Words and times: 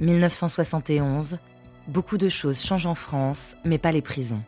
1971, 0.00 1.36
beaucoup 1.86 2.16
de 2.16 2.30
choses 2.30 2.62
changent 2.62 2.86
en 2.86 2.94
France, 2.94 3.54
mais 3.64 3.76
pas 3.76 3.92
les 3.92 4.00
prisons. 4.00 4.42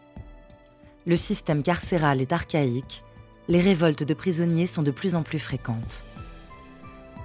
Le 1.06 1.16
système 1.16 1.62
carcéral 1.62 2.22
est 2.22 2.32
archaïque, 2.32 3.04
les 3.48 3.61
révoltes 3.61 4.02
de 4.02 4.14
prisonniers 4.14 4.66
sont 4.66 4.82
de 4.82 4.91
plus 4.91 5.14
en 5.14 5.23
plus 5.23 5.38
fréquentes. 5.38 6.04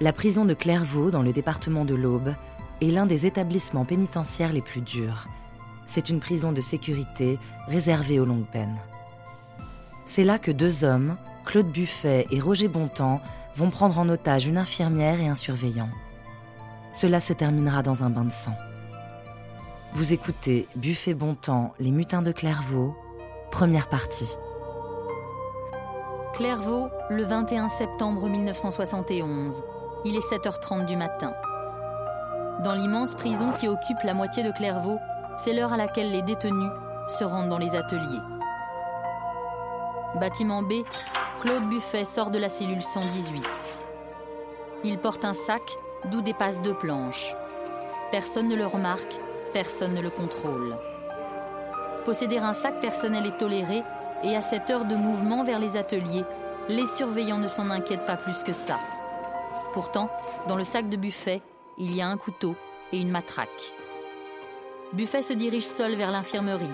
La 0.00 0.12
prison 0.12 0.44
de 0.44 0.52
Clairvaux, 0.52 1.10
dans 1.10 1.22
le 1.22 1.32
département 1.32 1.86
de 1.86 1.94
l'Aube, 1.94 2.34
est 2.82 2.90
l'un 2.90 3.06
des 3.06 3.24
établissements 3.24 3.86
pénitentiaires 3.86 4.52
les 4.52 4.62
plus 4.62 4.82
durs. 4.82 5.26
C'est 5.86 6.10
une 6.10 6.20
prison 6.20 6.52
de 6.52 6.60
sécurité 6.60 7.38
réservée 7.66 8.20
aux 8.20 8.26
longues 8.26 8.50
peines. 8.52 8.78
C'est 10.04 10.24
là 10.24 10.38
que 10.38 10.50
deux 10.50 10.84
hommes, 10.84 11.16
Claude 11.46 11.72
Buffet 11.72 12.26
et 12.30 12.40
Roger 12.40 12.68
Bontemps, 12.68 13.22
vont 13.56 13.70
prendre 13.70 13.98
en 13.98 14.08
otage 14.10 14.46
une 14.46 14.58
infirmière 14.58 15.18
et 15.18 15.28
un 15.28 15.34
surveillant. 15.34 15.88
Cela 17.00 17.20
se 17.20 17.32
terminera 17.32 17.84
dans 17.84 18.02
un 18.02 18.10
bain 18.10 18.24
de 18.24 18.32
sang. 18.32 18.56
Vous 19.92 20.12
écoutez 20.12 20.66
Buffet 20.74 21.14
Bontemps, 21.14 21.72
Les 21.78 21.92
Mutins 21.92 22.22
de 22.22 22.32
Clairvaux, 22.32 22.96
première 23.52 23.88
partie. 23.88 24.36
Clairvaux, 26.32 26.88
le 27.08 27.22
21 27.22 27.68
septembre 27.68 28.28
1971. 28.28 29.62
Il 30.04 30.16
est 30.16 30.28
7h30 30.28 30.86
du 30.86 30.96
matin. 30.96 31.34
Dans 32.64 32.74
l'immense 32.74 33.14
prison 33.14 33.52
qui 33.52 33.68
occupe 33.68 34.02
la 34.02 34.14
moitié 34.14 34.42
de 34.42 34.50
Clairvaux, 34.50 34.98
c'est 35.44 35.54
l'heure 35.54 35.72
à 35.72 35.76
laquelle 35.76 36.10
les 36.10 36.22
détenus 36.22 36.72
se 37.06 37.22
rendent 37.22 37.48
dans 37.48 37.58
les 37.58 37.76
ateliers. 37.76 38.22
Bâtiment 40.16 40.64
B, 40.64 40.72
Claude 41.42 41.68
Buffet 41.68 42.04
sort 42.04 42.32
de 42.32 42.38
la 42.38 42.48
cellule 42.48 42.82
118. 42.82 43.44
Il 44.82 44.98
porte 44.98 45.24
un 45.24 45.34
sac 45.34 45.62
d'où 46.06 46.20
dépassent 46.20 46.62
deux 46.62 46.74
planches. 46.74 47.34
Personne 48.10 48.48
ne 48.48 48.56
le 48.56 48.66
remarque, 48.66 49.20
personne 49.52 49.94
ne 49.94 50.00
le 50.00 50.10
contrôle. 50.10 50.76
Posséder 52.04 52.38
un 52.38 52.52
sac 52.52 52.80
personnel 52.80 53.26
est 53.26 53.36
toléré 53.36 53.82
et 54.22 54.36
à 54.36 54.42
cette 54.42 54.70
heure 54.70 54.84
de 54.84 54.94
mouvement 54.96 55.44
vers 55.44 55.58
les 55.58 55.76
ateliers, 55.76 56.24
les 56.68 56.86
surveillants 56.86 57.38
ne 57.38 57.48
s'en 57.48 57.70
inquiètent 57.70 58.06
pas 58.06 58.16
plus 58.16 58.42
que 58.42 58.52
ça. 58.52 58.78
Pourtant, 59.72 60.10
dans 60.48 60.56
le 60.56 60.64
sac 60.64 60.88
de 60.88 60.96
Buffet, 60.96 61.42
il 61.76 61.94
y 61.94 62.00
a 62.00 62.08
un 62.08 62.16
couteau 62.16 62.56
et 62.92 63.00
une 63.00 63.10
matraque. 63.10 63.74
Buffet 64.92 65.22
se 65.22 65.34
dirige 65.34 65.66
seul 65.66 65.94
vers 65.94 66.10
l'infirmerie. 66.10 66.66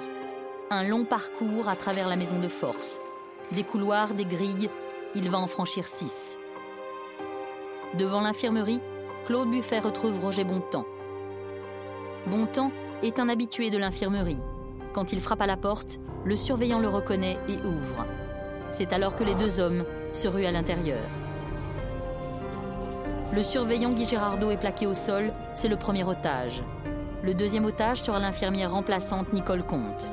Un 0.71 0.85
long 0.85 1.05
parcours 1.05 1.69
à 1.69 1.77
travers 1.77 2.09
la 2.09 2.17
maison 2.17 2.39
de 2.39 2.49
force. 2.49 3.01
Des 3.53 3.65
couloirs, 3.65 4.15
des 4.15 4.25
grilles, 4.25 4.71
il 5.15 5.31
va 5.31 5.39
en 5.39 5.47
franchir 5.47 5.87
six. 5.87 6.39
Devant 7.95 8.21
l'infirmerie, 8.21 8.81
Claude 9.27 9.49
Buffet 9.51 9.79
retrouve 9.79 10.23
Roger 10.23 10.45
Bontemps. 10.45 10.85
Bontemps 12.27 12.71
est 13.03 13.19
un 13.19 13.31
habitué 13.31 13.71
de 13.71 13.79
l'infirmerie. 13.79 14.41
Quand 14.93 15.15
il 15.15 15.23
frappe 15.23 15.41
à 15.41 15.47
la 15.47 15.57
porte, 15.57 15.99
le 16.27 16.37
surveillant 16.37 16.79
le 16.79 16.89
reconnaît 16.89 17.39
et 17.49 17.57
ouvre. 17.67 18.05
C'est 18.73 18.93
alors 18.93 19.17
que 19.17 19.25
les 19.25 19.35
deux 19.35 19.61
hommes 19.61 19.85
se 20.13 20.29
ruent 20.29 20.45
à 20.45 20.53
l'intérieur. 20.53 21.01
Le 23.33 23.43
surveillant 23.43 23.93
Guy 23.93 24.07
Gérardot 24.07 24.51
est 24.51 24.59
plaqué 24.59 24.87
au 24.87 24.93
sol, 24.93 25.33
c'est 25.55 25.69
le 25.69 25.77
premier 25.77 26.05
otage. 26.05 26.63
Le 27.23 27.33
deuxième 27.33 27.65
otage 27.65 28.03
sera 28.03 28.19
l'infirmière 28.19 28.73
remplaçante 28.73 29.33
Nicole 29.33 29.65
Comte. 29.65 30.13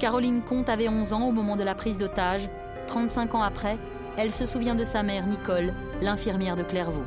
Caroline 0.00 0.42
Comte 0.42 0.68
avait 0.68 0.88
11 0.88 1.12
ans 1.12 1.28
au 1.28 1.30
moment 1.30 1.54
de 1.54 1.62
la 1.62 1.76
prise 1.76 1.98
d'otage. 1.98 2.48
35 2.88 3.36
ans 3.36 3.42
après, 3.42 3.78
elle 4.22 4.32
se 4.32 4.44
souvient 4.44 4.74
de 4.74 4.84
sa 4.84 5.02
mère 5.02 5.26
Nicole, 5.26 5.72
l'infirmière 6.02 6.54
de 6.54 6.62
Clairvaux. 6.62 7.06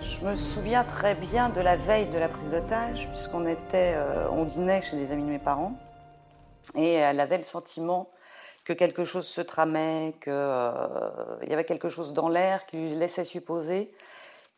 Je 0.00 0.24
me 0.24 0.36
souviens 0.36 0.84
très 0.84 1.16
bien 1.16 1.48
de 1.48 1.60
la 1.60 1.74
veille 1.74 2.06
de 2.06 2.16
la 2.16 2.28
prise 2.28 2.48
d'otage, 2.48 3.08
puisqu'on 3.08 3.44
était, 3.44 3.94
euh, 3.96 4.28
on 4.30 4.44
dînait 4.44 4.80
chez 4.80 4.96
des 4.96 5.10
amis 5.10 5.24
de 5.24 5.30
mes 5.30 5.40
parents, 5.40 5.72
et 6.76 6.92
elle 6.92 7.18
avait 7.18 7.38
le 7.38 7.42
sentiment 7.42 8.08
que 8.64 8.72
quelque 8.72 9.04
chose 9.04 9.26
se 9.26 9.40
tramait, 9.40 10.14
qu'il 10.22 10.32
euh, 10.32 10.70
y 11.48 11.52
avait 11.52 11.64
quelque 11.64 11.88
chose 11.88 12.12
dans 12.12 12.28
l'air 12.28 12.66
qui 12.66 12.76
lui 12.76 12.90
laissait 12.90 13.24
supposer 13.24 13.90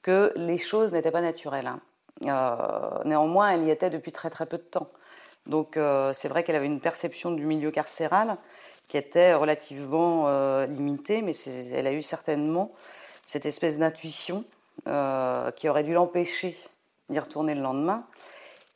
que 0.03 0.35
les 0.37 0.59
choses 0.59 0.93
n'étaient 0.93 1.11
pas 1.11 1.23
naturelles. 1.23 1.67
Hein. 1.67 1.81
Euh, 2.27 3.05
néanmoins, 3.07 3.53
elle 3.53 3.63
y 3.63 3.71
était 3.71 3.89
depuis 3.89 4.13
très 4.13 4.29
très 4.29 4.45
peu 4.45 4.59
de 4.59 4.65
temps. 4.65 4.91
Donc 5.47 5.79
c'est 6.13 6.29
vrai 6.29 6.43
qu'elle 6.43 6.57
avait 6.57 6.67
une 6.67 6.81
perception 6.81 7.31
du 7.31 7.47
milieu 7.47 7.71
carcéral 7.71 8.37
qui 8.89 8.97
était 8.97 9.35
relativement 9.35 10.27
limitée, 10.67 11.23
mais 11.23 11.33
elle 11.73 11.87
a 11.87 11.93
eu 11.93 12.03
certainement 12.03 12.73
cette 13.29 13.45
espèce 13.45 13.79
d'intuition 13.79 14.43
euh, 14.87 15.51
qui 15.51 15.69
aurait 15.69 15.83
dû 15.83 15.93
l'empêcher 15.93 16.57
d'y 17.11 17.19
retourner 17.19 17.55
le 17.55 17.61
lendemain. 17.61 18.05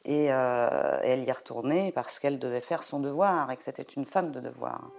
Euh, 0.06 0.98
et, 1.04 1.08
elle 1.08 1.20
y 1.20 1.30
est 1.30 1.92
parce 1.92 2.18
qu'elle 2.18 2.38
devait 2.38 2.60
faire 2.60 2.82
son 2.82 3.00
devoir 3.00 3.50
et 3.50 3.56
que 3.56 3.62
c'était 3.62 3.82
une 3.82 4.04
femme 4.04 4.30
de 4.30 4.40
devoir. 4.40 4.90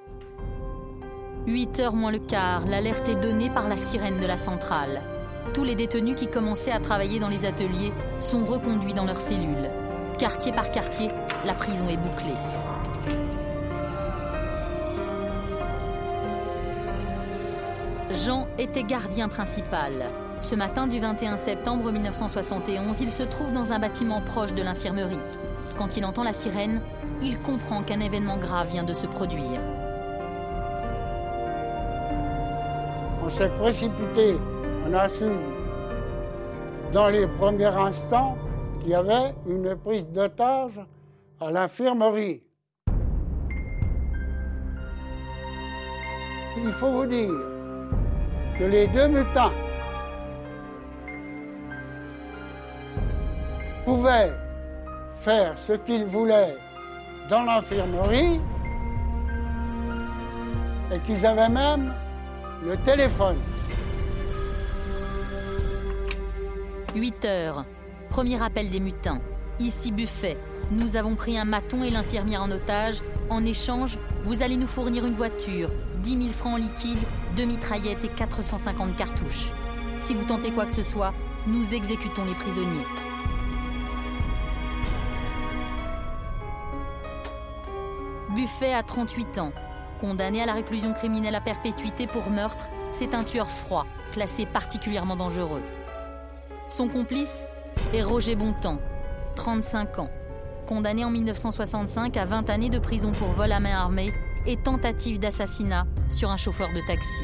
8 1.45 1.79
heures 1.81 1.93
moins 1.93 2.11
le 2.11 2.17
quart, 2.17 2.65
l'alerte 2.65 3.07
est 3.09 3.15
donnée 3.15 3.51
par 3.51 3.67
la 3.67 3.77
sirène 3.77 4.19
de 4.19 4.25
la 4.25 4.37
centrale. 4.37 5.03
Tous 5.53 5.63
les 5.63 5.75
détenus 5.75 6.17
qui 6.17 6.27
commençaient 6.27 6.71
à 6.71 6.79
travailler 6.79 7.19
dans 7.19 7.29
les 7.29 7.45
ateliers 7.45 7.91
sont 8.21 8.45
reconduits 8.45 8.95
dans 8.95 9.05
leurs 9.05 9.21
cellules. 9.21 9.69
Quartier 10.17 10.51
par 10.51 10.71
quartier, 10.71 11.09
la 11.45 11.53
prison 11.53 11.87
est 11.89 11.97
bouclée. 11.97 12.72
Jean 18.13 18.47
était 18.59 18.83
gardien 18.83 19.27
principal. 19.27 19.91
Ce 20.39 20.53
matin 20.53 20.85
du 20.85 20.99
21 20.99 21.37
septembre 21.37 21.91
1971, 21.91 23.01
il 23.01 23.09
se 23.09 23.23
trouve 23.23 23.51
dans 23.51 23.71
un 23.71 23.79
bâtiment 23.79 24.21
proche 24.21 24.53
de 24.53 24.61
l'infirmerie. 24.61 25.17
Quand 25.77 25.97
il 25.97 26.05
entend 26.05 26.23
la 26.23 26.33
sirène, 26.33 26.79
il 27.23 27.39
comprend 27.39 27.81
qu'un 27.81 27.99
événement 27.99 28.37
grave 28.37 28.69
vient 28.69 28.83
de 28.83 28.93
se 28.93 29.07
produire. 29.07 29.59
On 33.25 33.29
s'est 33.31 33.49
précipité, 33.59 34.35
on 34.87 34.93
a 34.93 35.09
su 35.09 35.25
dans 36.91 37.07
les 37.07 37.25
premiers 37.25 37.65
instants 37.65 38.37
qu'il 38.81 38.91
y 38.91 38.95
avait 38.95 39.33
une 39.47 39.75
prise 39.75 40.05
d'otage 40.09 40.79
à 41.41 41.49
l'infirmerie. 41.49 42.43
Il 46.55 46.71
faut 46.73 46.91
vous 46.91 47.07
dire 47.07 47.52
que 48.57 48.63
les 48.63 48.87
deux 48.87 49.07
mutins 49.07 49.51
pouvaient 53.85 54.31
faire 55.19 55.57
ce 55.57 55.73
qu'ils 55.73 56.05
voulaient 56.05 56.55
dans 57.29 57.43
l'infirmerie 57.43 58.39
et 60.91 60.99
qu'ils 60.99 61.25
avaient 61.25 61.49
même 61.49 61.93
le 62.63 62.77
téléphone. 62.77 63.37
8 66.95 67.25
heures. 67.25 67.65
Premier 68.09 68.41
appel 68.41 68.69
des 68.69 68.79
mutins. 68.79 69.19
Ici 69.59 69.91
Buffet. 69.91 70.37
Nous 70.71 70.95
avons 70.95 71.15
pris 71.15 71.37
un 71.37 71.45
maton 71.45 71.83
et 71.83 71.89
l'infirmière 71.89 72.43
en 72.43 72.51
otage. 72.51 73.01
En 73.29 73.43
échange, 73.45 73.97
vous 74.23 74.43
allez 74.43 74.55
nous 74.55 74.67
fournir 74.67 75.05
une 75.05 75.13
voiture, 75.13 75.69
10 76.03 76.17
000 76.17 76.29
francs 76.33 76.53
en 76.53 76.57
liquide, 76.57 76.99
deux 77.37 77.45
mitraillettes 77.45 78.03
et 78.03 78.09
450 78.09 78.95
cartouches. 78.97 79.51
Si 80.01 80.13
vous 80.13 80.25
tentez 80.25 80.51
quoi 80.51 80.65
que 80.65 80.73
ce 80.73 80.83
soit, 80.83 81.13
nous 81.47 81.73
exécutons 81.73 82.25
les 82.25 82.33
prisonniers. 82.33 82.85
Buffet 88.35 88.73
a 88.73 88.83
38 88.83 89.39
ans. 89.39 89.53
Condamné 90.01 90.41
à 90.41 90.45
la 90.45 90.53
réclusion 90.53 90.93
criminelle 90.93 91.35
à 91.35 91.41
perpétuité 91.41 92.07
pour 92.07 92.29
meurtre, 92.29 92.67
c'est 92.91 93.13
un 93.13 93.23
tueur 93.23 93.49
froid, 93.49 93.85
classé 94.11 94.45
particulièrement 94.45 95.15
dangereux. 95.15 95.61
Son 96.67 96.89
complice 96.89 97.45
est 97.93 98.03
Roger 98.03 98.35
Bontemps, 98.35 98.79
35 99.35 99.99
ans. 99.99 100.09
Condamné 100.67 101.05
en 101.05 101.11
1965 101.11 102.17
à 102.17 102.25
20 102.25 102.49
années 102.49 102.69
de 102.69 102.79
prison 102.79 103.11
pour 103.13 103.29
vol 103.29 103.51
à 103.53 103.61
main 103.61 103.77
armée 103.77 104.11
et 104.45 104.57
tentative 104.57 105.19
d'assassinat 105.19 105.85
sur 106.09 106.29
un 106.29 106.37
chauffeur 106.37 106.69
de 106.73 106.85
taxi. 106.85 107.23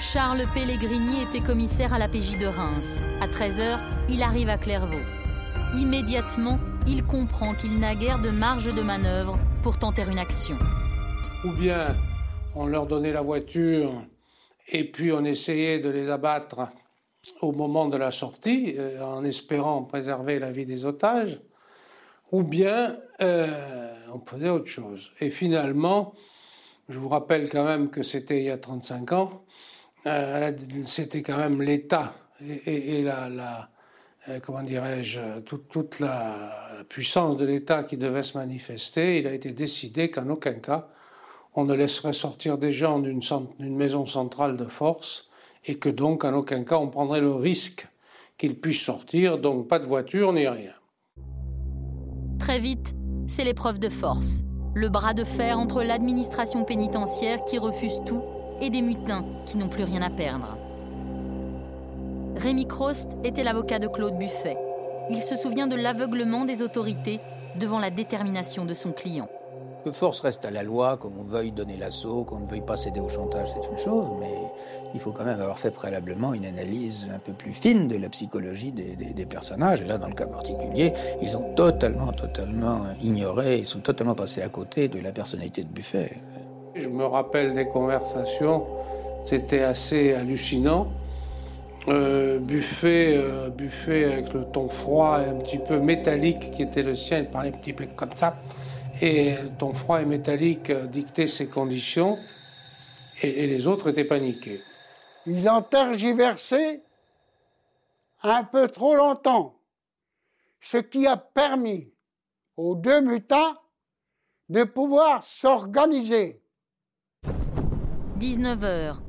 Charles 0.00 0.44
Pellegrini 0.52 1.22
était 1.22 1.40
commissaire 1.40 1.92
à 1.92 1.98
la 1.98 2.08
PJ 2.08 2.38
de 2.38 2.46
Reims. 2.46 3.00
À 3.20 3.28
13h, 3.28 3.78
il 4.10 4.22
arrive 4.22 4.48
à 4.48 4.58
Clairvaux. 4.58 4.98
Immédiatement, 5.74 6.58
il 6.86 7.04
comprend 7.04 7.54
qu'il 7.54 7.78
n'a 7.78 7.94
guère 7.94 8.20
de 8.20 8.30
marge 8.30 8.74
de 8.74 8.82
manœuvre 8.82 9.38
pour 9.62 9.78
tenter 9.78 10.02
une 10.02 10.18
action. 10.18 10.56
Ou 11.44 11.52
bien 11.52 11.96
on 12.54 12.66
leur 12.66 12.86
donnait 12.86 13.12
la 13.12 13.22
voiture 13.22 13.90
et 14.68 14.90
puis 14.90 15.12
on 15.12 15.24
essayait 15.24 15.78
de 15.78 15.88
les 15.88 16.10
abattre 16.10 16.68
au 17.40 17.52
moment 17.52 17.86
de 17.86 17.96
la 17.96 18.10
sortie 18.10 18.74
euh, 18.76 19.02
en 19.02 19.24
espérant 19.24 19.82
préserver 19.82 20.38
la 20.38 20.52
vie 20.52 20.66
des 20.66 20.84
otages, 20.84 21.40
ou 22.32 22.42
bien 22.42 22.98
euh, 23.20 23.46
on 24.12 24.24
faisait 24.24 24.48
autre 24.48 24.66
chose. 24.66 25.12
Et 25.20 25.30
finalement, 25.30 26.14
je 26.88 26.98
vous 26.98 27.08
rappelle 27.08 27.48
quand 27.48 27.64
même 27.64 27.90
que 27.90 28.02
c'était 28.02 28.38
il 28.38 28.44
y 28.44 28.50
a 28.50 28.58
35 28.58 29.12
ans, 29.12 29.44
euh, 30.06 30.50
c'était 30.84 31.22
quand 31.22 31.38
même 31.38 31.62
l'État 31.62 32.14
et, 32.40 33.02
la, 33.04 33.70
euh, 34.28 34.40
comment 34.40 34.62
dirais-je, 34.62 35.40
toute, 35.40 36.00
la 36.00 36.84
puissance 36.88 37.36
de 37.36 37.44
l'État 37.46 37.84
qui 37.84 37.96
devait 37.96 38.24
se 38.24 38.36
manifester, 38.36 39.18
il 39.18 39.28
a 39.28 39.32
été 39.32 39.52
décidé 39.52 40.10
qu'en 40.10 40.28
aucun 40.28 40.54
cas 40.54 40.88
on 41.54 41.64
ne 41.64 41.74
laisserait 41.74 42.14
sortir 42.14 42.56
des 42.56 42.72
gens 42.72 42.98
d'une 42.98 43.76
maison 43.76 44.06
centrale 44.06 44.56
de 44.56 44.64
force 44.64 45.30
et 45.66 45.78
que 45.78 45.90
donc 45.90 46.24
en 46.24 46.32
aucun 46.32 46.64
cas 46.64 46.76
on 46.76 46.88
prendrait 46.88 47.20
le 47.20 47.32
risque 47.32 47.86
qu'ils 48.38 48.58
puissent 48.58 48.82
sortir, 48.82 49.38
donc 49.38 49.68
pas 49.68 49.78
de 49.78 49.86
voiture 49.86 50.32
ni 50.32 50.48
rien. 50.48 50.72
Très 52.42 52.58
vite, 52.58 52.92
c'est 53.28 53.44
l'épreuve 53.44 53.78
de 53.78 53.88
force, 53.88 54.40
le 54.74 54.88
bras 54.88 55.14
de 55.14 55.22
fer 55.22 55.60
entre 55.60 55.84
l'administration 55.84 56.64
pénitentiaire 56.64 57.44
qui 57.44 57.56
refuse 57.56 58.02
tout 58.04 58.20
et 58.60 58.68
des 58.68 58.82
mutins 58.82 59.24
qui 59.46 59.58
n'ont 59.58 59.68
plus 59.68 59.84
rien 59.84 60.02
à 60.02 60.10
perdre. 60.10 60.56
Rémi 62.34 62.66
Crost 62.66 63.12
était 63.22 63.44
l'avocat 63.44 63.78
de 63.78 63.86
Claude 63.86 64.18
Buffet. 64.18 64.58
Il 65.08 65.22
se 65.22 65.36
souvient 65.36 65.68
de 65.68 65.76
l'aveuglement 65.76 66.44
des 66.44 66.62
autorités 66.62 67.20
devant 67.60 67.78
la 67.78 67.90
détermination 67.90 68.64
de 68.64 68.74
son 68.74 68.90
client. 68.90 69.28
Que 69.84 69.92
force 69.92 70.18
reste 70.18 70.44
à 70.44 70.50
la 70.50 70.64
loi, 70.64 70.96
qu'on 70.96 71.22
veuille 71.22 71.52
donner 71.52 71.76
l'assaut, 71.76 72.24
qu'on 72.24 72.40
ne 72.40 72.48
veuille 72.48 72.66
pas 72.66 72.76
céder 72.76 72.98
au 72.98 73.08
chantage, 73.08 73.50
c'est 73.50 73.70
une 73.70 73.78
chose, 73.78 74.06
mais 74.18 74.34
il 74.94 75.00
faut 75.00 75.10
quand 75.10 75.24
même 75.24 75.40
avoir 75.40 75.58
fait 75.58 75.70
préalablement 75.70 76.34
une 76.34 76.44
analyse 76.44 77.06
un 77.12 77.18
peu 77.18 77.32
plus 77.32 77.52
fine 77.52 77.88
de 77.88 77.96
la 77.96 78.08
psychologie 78.08 78.72
des, 78.72 79.26
personnages. 79.26 79.82
Et 79.82 79.84
là, 79.84 79.98
dans 79.98 80.08
le 80.08 80.14
cas 80.14 80.26
particulier, 80.26 80.92
ils 81.22 81.36
ont 81.36 81.54
totalement, 81.54 82.12
totalement 82.12 82.80
ignoré, 83.02 83.58
ils 83.58 83.66
sont 83.66 83.80
totalement 83.80 84.14
passés 84.14 84.42
à 84.42 84.48
côté 84.48 84.88
de 84.88 84.98
la 84.98 85.12
personnalité 85.12 85.62
de 85.62 85.68
Buffet. 85.68 86.18
Je 86.74 86.88
me 86.88 87.04
rappelle 87.04 87.52
des 87.52 87.66
conversations, 87.66 88.64
c'était 89.26 89.62
assez 89.62 90.14
hallucinant. 90.14 90.88
Euh, 91.88 92.38
Buffet, 92.38 93.14
euh, 93.16 93.50
Buffet 93.50 94.04
avec 94.04 94.32
le 94.32 94.44
ton 94.44 94.68
froid 94.68 95.20
et 95.20 95.28
un 95.28 95.34
petit 95.34 95.58
peu 95.58 95.78
métallique 95.80 96.50
qui 96.52 96.62
était 96.62 96.82
le 96.82 96.94
sien, 96.94 97.18
il 97.20 97.26
parlait 97.26 97.48
un 97.48 97.58
petit 97.58 97.72
peu 97.72 97.86
comme 97.96 98.12
ça. 98.14 98.36
Et 99.00 99.34
ton 99.58 99.72
froid 99.72 100.00
et 100.00 100.04
métallique 100.04 100.70
dictait 100.90 101.26
ses 101.26 101.46
conditions 101.46 102.18
et 103.22 103.46
les 103.46 103.66
autres 103.66 103.88
étaient 103.90 104.04
paniqués. 104.04 104.60
Ils 105.26 105.48
ont 105.48 105.62
tergiversé 105.62 106.82
un 108.22 108.44
peu 108.44 108.68
trop 108.68 108.94
longtemps, 108.94 109.58
ce 110.60 110.78
qui 110.78 111.06
a 111.06 111.16
permis 111.16 111.92
aux 112.56 112.74
deux 112.74 113.00
mutants 113.00 113.54
de 114.48 114.64
pouvoir 114.64 115.22
s'organiser 115.22 116.42
19 118.16 118.64
heures. 118.64 119.02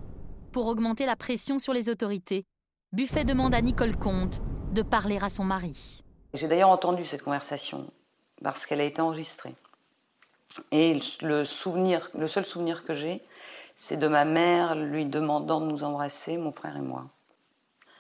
Pour 0.52 0.68
augmenter 0.68 1.06
la 1.06 1.16
pression 1.16 1.60
sur 1.60 1.74
les 1.74 1.90
autorités, 1.90 2.46
Buffet 2.92 3.26
demande 3.26 3.56
à 3.56 3.62
Nicole 3.62 3.96
Comte 3.98 4.42
de 4.72 4.82
parler 4.82 5.18
à 5.22 5.30
son 5.30 5.44
mari. 5.44 6.04
J'ai 6.34 6.48
d'ailleurs 6.48 6.70
entendu 6.70 7.04
cette 7.06 7.24
conversation 7.24 7.92
parce 8.44 8.66
qu'elle 8.66 8.82
a 8.82 8.86
été 8.86 9.02
enregistrée. 9.02 9.56
Et 10.72 10.94
le, 11.22 11.44
souvenir, 11.46 12.10
le 12.14 12.28
seul 12.28 12.46
souvenir 12.46 12.84
que 12.84 12.94
j'ai, 12.94 13.22
c'est 13.76 13.98
de 13.98 14.08
ma 14.08 14.26
mère 14.26 14.76
lui 14.76 15.06
demandant 15.06 15.62
de 15.62 15.66
nous 15.66 15.84
embrasser, 15.84 16.38
mon 16.38 16.52
frère 16.52 16.78
et 16.78 16.82
moi. 16.82 17.06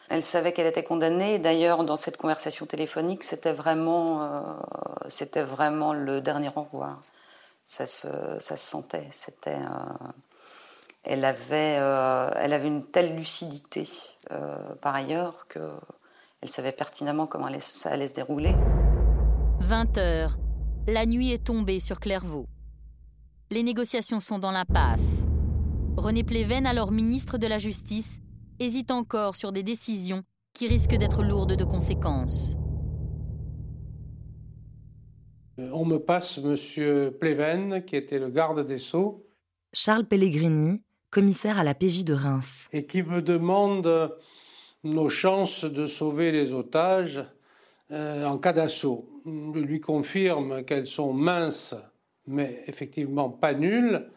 Elle 0.09 0.21
savait 0.21 0.53
qu'elle 0.53 0.67
était 0.67 0.83
condamnée. 0.83 1.39
D'ailleurs, 1.39 1.83
dans 1.83 1.95
cette 1.95 2.17
conversation 2.17 2.65
téléphonique, 2.65 3.23
c'était 3.23 3.51
vraiment, 3.51 4.21
euh, 4.21 4.41
c'était 5.09 5.41
vraiment 5.41 5.93
le 5.93 6.21
dernier 6.21 6.49
au 6.55 6.63
revoir. 6.63 7.01
Ça 7.65 7.85
se, 7.85 8.07
ça 8.39 8.57
se 8.57 8.69
sentait. 8.69 9.07
C'était, 9.11 9.55
euh, 9.55 10.09
elle 11.03 11.25
avait, 11.25 11.77
euh, 11.79 12.29
elle 12.35 12.53
avait 12.53 12.67
une 12.67 12.85
telle 12.85 13.15
lucidité 13.15 13.87
par 14.81 14.95
ailleurs 14.95 15.47
qu'elle 15.47 16.49
savait 16.49 16.71
pertinemment 16.71 17.27
comment 17.27 17.49
ça 17.59 17.91
allait 17.91 18.07
se 18.07 18.15
dérouler. 18.15 18.55
20 19.59 19.97
heures. 19.97 20.37
La 20.87 21.05
nuit 21.05 21.31
est 21.31 21.43
tombée 21.43 21.79
sur 21.79 21.99
Clairvaux. 21.99 22.47
Les 23.51 23.63
négociations 23.63 24.19
sont 24.19 24.39
dans 24.39 24.51
l'impasse. 24.51 25.22
René 25.97 26.23
Pléven, 26.23 26.65
alors 26.65 26.91
ministre 26.91 27.37
de 27.37 27.45
la 27.45 27.59
Justice, 27.59 28.19
hésite 28.59 28.89
encore 28.89 29.35
sur 29.35 29.51
des 29.51 29.61
décisions 29.61 30.23
qui 30.53 30.67
risquent 30.67 30.97
d'être 30.97 31.23
lourdes 31.23 31.55
de 31.55 31.63
conséquences. 31.63 32.55
Euh, 35.59 35.69
on 35.73 35.85
me 35.85 35.97
passe 35.97 36.39
M. 36.39 37.11
Pléven, 37.11 37.85
qui 37.85 37.95
était 37.95 38.17
le 38.17 38.31
garde 38.31 38.65
des 38.65 38.79
Sceaux. 38.79 39.27
Charles 39.71 40.05
Pellegrini, 40.05 40.81
commissaire 41.11 41.59
à 41.59 41.63
la 41.63 41.75
PJ 41.75 42.03
de 42.03 42.13
Reims. 42.13 42.67
Et 42.71 42.87
qui 42.87 43.03
me 43.03 43.21
demande 43.21 44.17
nos 44.83 45.09
chances 45.09 45.63
de 45.63 45.85
sauver 45.85 46.31
les 46.31 46.53
otages 46.53 47.23
euh, 47.91 48.25
en 48.25 48.39
cas 48.39 48.53
d'assaut. 48.53 49.07
Je 49.25 49.59
lui 49.59 49.79
confirme 49.79 50.63
qu'elles 50.63 50.87
sont 50.87 51.13
minces, 51.13 51.75
mais 52.25 52.59
effectivement 52.65 53.29
pas 53.29 53.53
nulles. 53.53 54.09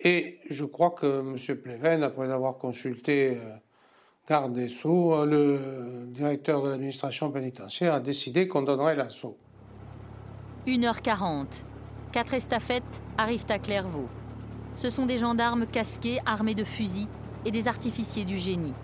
Et 0.00 0.38
je 0.48 0.64
crois 0.64 0.90
que 0.90 1.20
M. 1.20 1.56
Pleven, 1.58 2.02
après 2.02 2.30
avoir 2.30 2.56
consulté 2.56 3.36
euh, 3.36 3.56
garde 4.26 4.54
des 4.54 4.68
Sceaux, 4.68 5.14
euh, 5.14 5.26
le 5.26 6.12
directeur 6.12 6.62
de 6.62 6.70
l'administration 6.70 7.30
pénitentiaire, 7.30 7.92
a 7.92 8.00
décidé 8.00 8.48
qu'on 8.48 8.62
donnerait 8.62 8.96
l'assaut. 8.96 9.36
1h40. 10.66 11.64
Quatre 12.12 12.32
estafettes 12.32 13.02
arrivent 13.18 13.46
à 13.50 13.58
Clairvaux. 13.58 14.08
Ce 14.74 14.88
sont 14.88 15.04
des 15.04 15.18
gendarmes 15.18 15.66
casqués, 15.66 16.18
armés 16.24 16.54
de 16.54 16.64
fusils 16.64 17.08
et 17.44 17.50
des 17.50 17.68
artificiers 17.68 18.24
du 18.24 18.38
génie. 18.38 18.74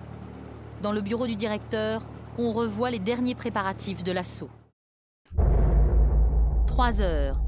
Dans 0.83 0.93
le 0.93 1.01
bureau 1.01 1.27
du 1.27 1.37
directeur, 1.37 2.07
on 2.39 2.53
revoit 2.53 2.91
les 2.91 2.99
derniers 2.99 3.35
préparatifs 3.35 4.05
de 4.05 4.13
l'assaut. 4.13 4.51
Trois 6.67 7.01
heures. 7.01 7.41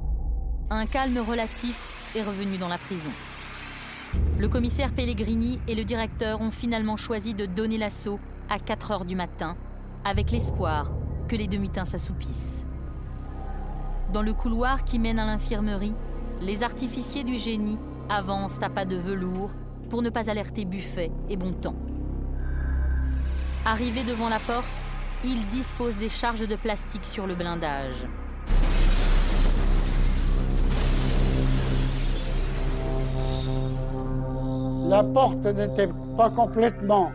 Un 0.71 0.87
calme 0.87 1.19
relatif 1.19 1.93
est 2.15 2.23
revenu 2.23 2.57
dans 2.57 2.69
la 2.69 2.79
prison. 2.79 3.11
Le 4.39 4.49
commissaire 4.49 4.93
Pellegrini 4.93 5.59
et 5.67 5.75
le 5.75 5.83
directeur 5.83 6.41
ont 6.41 6.53
finalement 6.53 6.97
choisi 6.97 7.35
de 7.35 7.45
donner 7.45 7.77
l'assaut 7.77 8.21
à 8.49 8.61
4 8.61 8.93
heures 8.93 9.05
du 9.05 9.17
matin, 9.17 9.57
avec 10.05 10.31
l'espoir 10.31 10.93
que 11.27 11.35
les 11.35 11.49
deux 11.49 11.59
mutins 11.59 11.85
s'assoupissent. 11.85 12.65
Dans 14.13 14.23
le 14.23 14.33
couloir 14.33 14.85
qui 14.85 15.01
mène 15.01 15.19
à 15.19 15.27
l'infirmerie, 15.27 15.95
les 16.41 16.63
artificiers 16.63 17.25
du 17.25 17.37
génie 17.37 17.79
avance 18.09 18.55
à 18.63 18.69
pas 18.69 18.85
de 18.85 18.95
velours 18.95 19.51
pour 19.91 20.03
ne 20.03 20.11
pas 20.11 20.31
alerter 20.31 20.65
Buffet 20.65 21.11
et 21.29 21.37
Bontemps. 21.37 21.77
Arrivé 23.65 24.05
devant 24.05 24.29
la 24.29 24.39
porte, 24.39 24.87
il 25.25 25.49
dispose 25.49 25.97
des 25.97 26.09
charges 26.09 26.47
de 26.47 26.55
plastique 26.55 27.05
sur 27.05 27.27
le 27.27 27.35
blindage. 27.35 28.07
La 34.89 35.05
porte 35.05 35.45
n'était 35.45 35.91
pas 36.17 36.31
complètement 36.31 37.13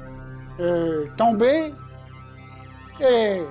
euh, 0.60 1.08
tombée 1.18 1.74
et 3.02 3.42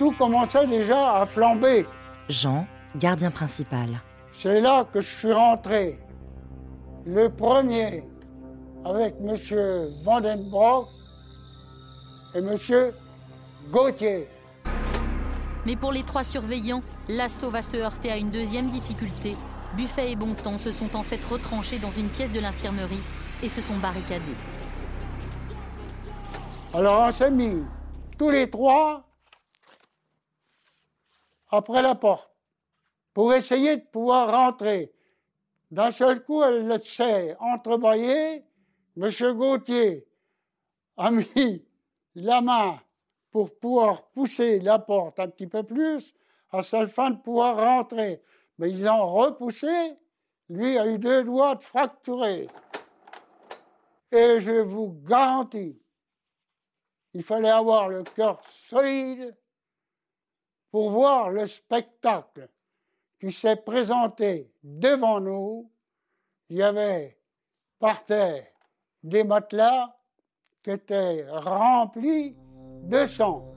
tout 0.00 0.10
commençait 0.18 0.66
déjà 0.66 1.20
à 1.20 1.24
flamber. 1.24 1.86
Jean, 2.28 2.66
gardien 2.96 3.30
principal. 3.30 3.88
C'est 4.32 4.60
là 4.60 4.84
que 4.92 5.00
je 5.00 5.08
suis 5.08 5.32
rentré. 5.32 6.00
Le 7.06 7.28
premier 7.28 8.02
avec 8.84 9.14
M. 9.22 9.36
Vandenbroek 10.02 10.88
et 12.34 12.38
M. 12.38 12.56
Gauthier. 13.70 14.28
Mais 15.64 15.76
pour 15.76 15.92
les 15.92 16.02
trois 16.02 16.24
surveillants, 16.24 16.82
l'assaut 17.08 17.50
va 17.50 17.62
se 17.62 17.76
heurter 17.76 18.10
à 18.10 18.16
une 18.16 18.30
deuxième 18.30 18.70
difficulté. 18.70 19.36
Buffet 19.76 20.12
et 20.12 20.16
Bontemps 20.16 20.58
se 20.58 20.70
sont 20.70 20.94
en 20.94 21.02
fait 21.02 21.24
retranchés 21.24 21.78
dans 21.78 21.90
une 21.90 22.08
pièce 22.08 22.30
de 22.30 22.40
l'infirmerie 22.40 23.02
et 23.42 23.48
se 23.48 23.60
sont 23.60 23.76
barricadés. 23.78 24.36
Alors 26.72 27.08
on 27.08 27.12
s'est 27.12 27.30
mis 27.30 27.64
tous 28.18 28.30
les 28.30 28.48
trois 28.48 29.04
après 31.50 31.82
la 31.82 31.94
porte 31.94 32.30
pour 33.12 33.32
essayer 33.34 33.76
de 33.76 33.82
pouvoir 33.82 34.30
rentrer. 34.30 34.92
D'un 35.70 35.92
seul 35.92 36.22
coup, 36.22 36.42
elle 36.42 36.82
s'est 36.82 37.36
entrebâillée. 37.40 38.44
Monsieur 38.96 39.34
Gauthier 39.34 40.06
a 40.96 41.10
mis 41.10 41.64
la 42.14 42.40
main 42.40 42.80
pour 43.32 43.56
pouvoir 43.58 44.04
pousser 44.10 44.60
la 44.60 44.78
porte 44.78 45.18
un 45.18 45.28
petit 45.28 45.48
peu 45.48 45.64
plus, 45.64 46.14
à 46.52 46.62
seule 46.62 46.88
fin 46.88 47.10
de 47.10 47.16
pouvoir 47.16 47.56
rentrer. 47.56 48.22
Mais 48.58 48.70
ils 48.70 48.88
ont 48.88 49.06
repoussé. 49.06 49.96
Lui 50.48 50.78
a 50.78 50.86
eu 50.86 50.98
deux 50.98 51.24
doigts 51.24 51.54
de 51.54 51.62
fracturés. 51.62 52.48
Et 54.12 54.40
je 54.40 54.60
vous 54.60 55.00
garantis, 55.02 55.80
il 57.14 57.22
fallait 57.22 57.50
avoir 57.50 57.88
le 57.88 58.02
cœur 58.02 58.40
solide 58.44 59.36
pour 60.70 60.90
voir 60.90 61.30
le 61.30 61.46
spectacle 61.46 62.48
qui 63.20 63.32
s'est 63.32 63.56
présenté 63.56 64.52
devant 64.62 65.20
nous, 65.20 65.70
il 66.48 66.58
y 66.58 66.62
avait 66.62 67.18
par 67.78 68.04
terre 68.04 68.46
des 69.02 69.24
matelas 69.24 69.96
qui 70.62 70.70
étaient 70.70 71.26
remplis 71.30 72.36
200. 72.82 73.54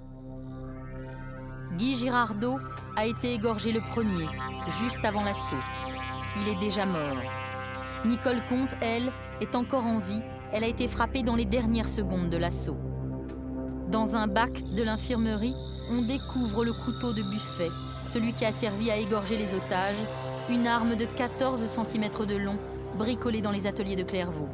Guy 1.73 1.95
Girardot 1.95 2.59
a 2.97 3.05
été 3.05 3.35
égorgé 3.35 3.71
le 3.71 3.79
premier, 3.79 4.25
juste 4.81 5.05
avant 5.05 5.23
l'assaut. 5.23 5.55
Il 6.41 6.49
est 6.49 6.59
déjà 6.59 6.87
mort. 6.87 7.17
Nicole 8.03 8.43
Comte, 8.49 8.75
elle, 8.81 9.11
est 9.39 9.55
encore 9.55 9.85
en 9.85 9.99
vie. 9.99 10.23
Elle 10.51 10.63
a 10.63 10.67
été 10.67 10.87
frappée 10.87 11.21
dans 11.21 11.35
les 11.35 11.45
dernières 11.45 11.89
secondes 11.89 12.31
de 12.31 12.37
l'assaut. 12.37 12.77
Dans 13.91 14.15
un 14.15 14.27
bac 14.27 14.63
de 14.73 14.81
l'infirmerie, 14.81 15.53
on 15.91 16.01
découvre 16.01 16.65
le 16.65 16.73
couteau 16.73 17.13
de 17.13 17.21
buffet, 17.21 17.69
celui 18.07 18.33
qui 18.33 18.45
a 18.45 18.51
servi 18.51 18.89
à 18.89 18.97
égorger 18.97 19.37
les 19.37 19.53
otages, 19.53 20.03
une 20.49 20.65
arme 20.65 20.95
de 20.95 21.05
14 21.05 21.63
cm 21.67 22.25
de 22.25 22.35
long, 22.35 22.57
bricolée 22.97 23.41
dans 23.41 23.51
les 23.51 23.67
ateliers 23.67 23.95
de 23.95 24.03
Clairvaux. 24.03 24.49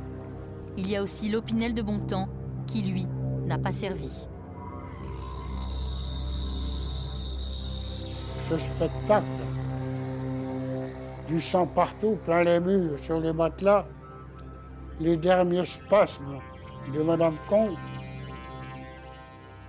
Il 0.78 0.90
y 0.90 0.98
a 0.98 1.02
aussi 1.02 1.30
l'opinel 1.30 1.74
de 1.74 1.82
Bontemps, 1.82 2.28
qui 2.68 2.82
lui 2.82 3.08
n'a 3.46 3.58
pas 3.58 3.72
servi. 3.72 4.28
Ce 8.50 8.58
spectacle, 8.58 9.26
du 11.28 11.40
sang 11.40 11.66
partout, 11.66 12.18
plein 12.26 12.44
les 12.44 12.60
murs, 12.60 13.00
sur 13.00 13.20
les 13.20 13.32
matelas, 13.34 13.86
les 15.00 15.18
derniers 15.18 15.66
spasmes 15.66 16.40
de 16.94 17.02
Madame 17.02 17.36
Comte, 17.48 17.78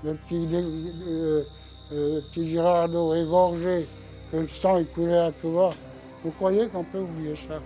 le 0.02 0.14
petit, 0.14 0.48
euh, 0.52 1.44
euh, 1.92 2.20
Girardot 2.32 3.14
égorgé, 3.14 3.88
le 4.32 4.48
sang 4.48 4.78
il 4.78 4.86
coulait 4.88 5.18
à 5.18 5.32
tout 5.32 5.52
va. 5.52 5.70
Vous 6.24 6.30
croyez 6.32 6.68
qu'on 6.68 6.84
peut 6.84 7.00
oublier 7.00 7.36
ça? 7.36 7.60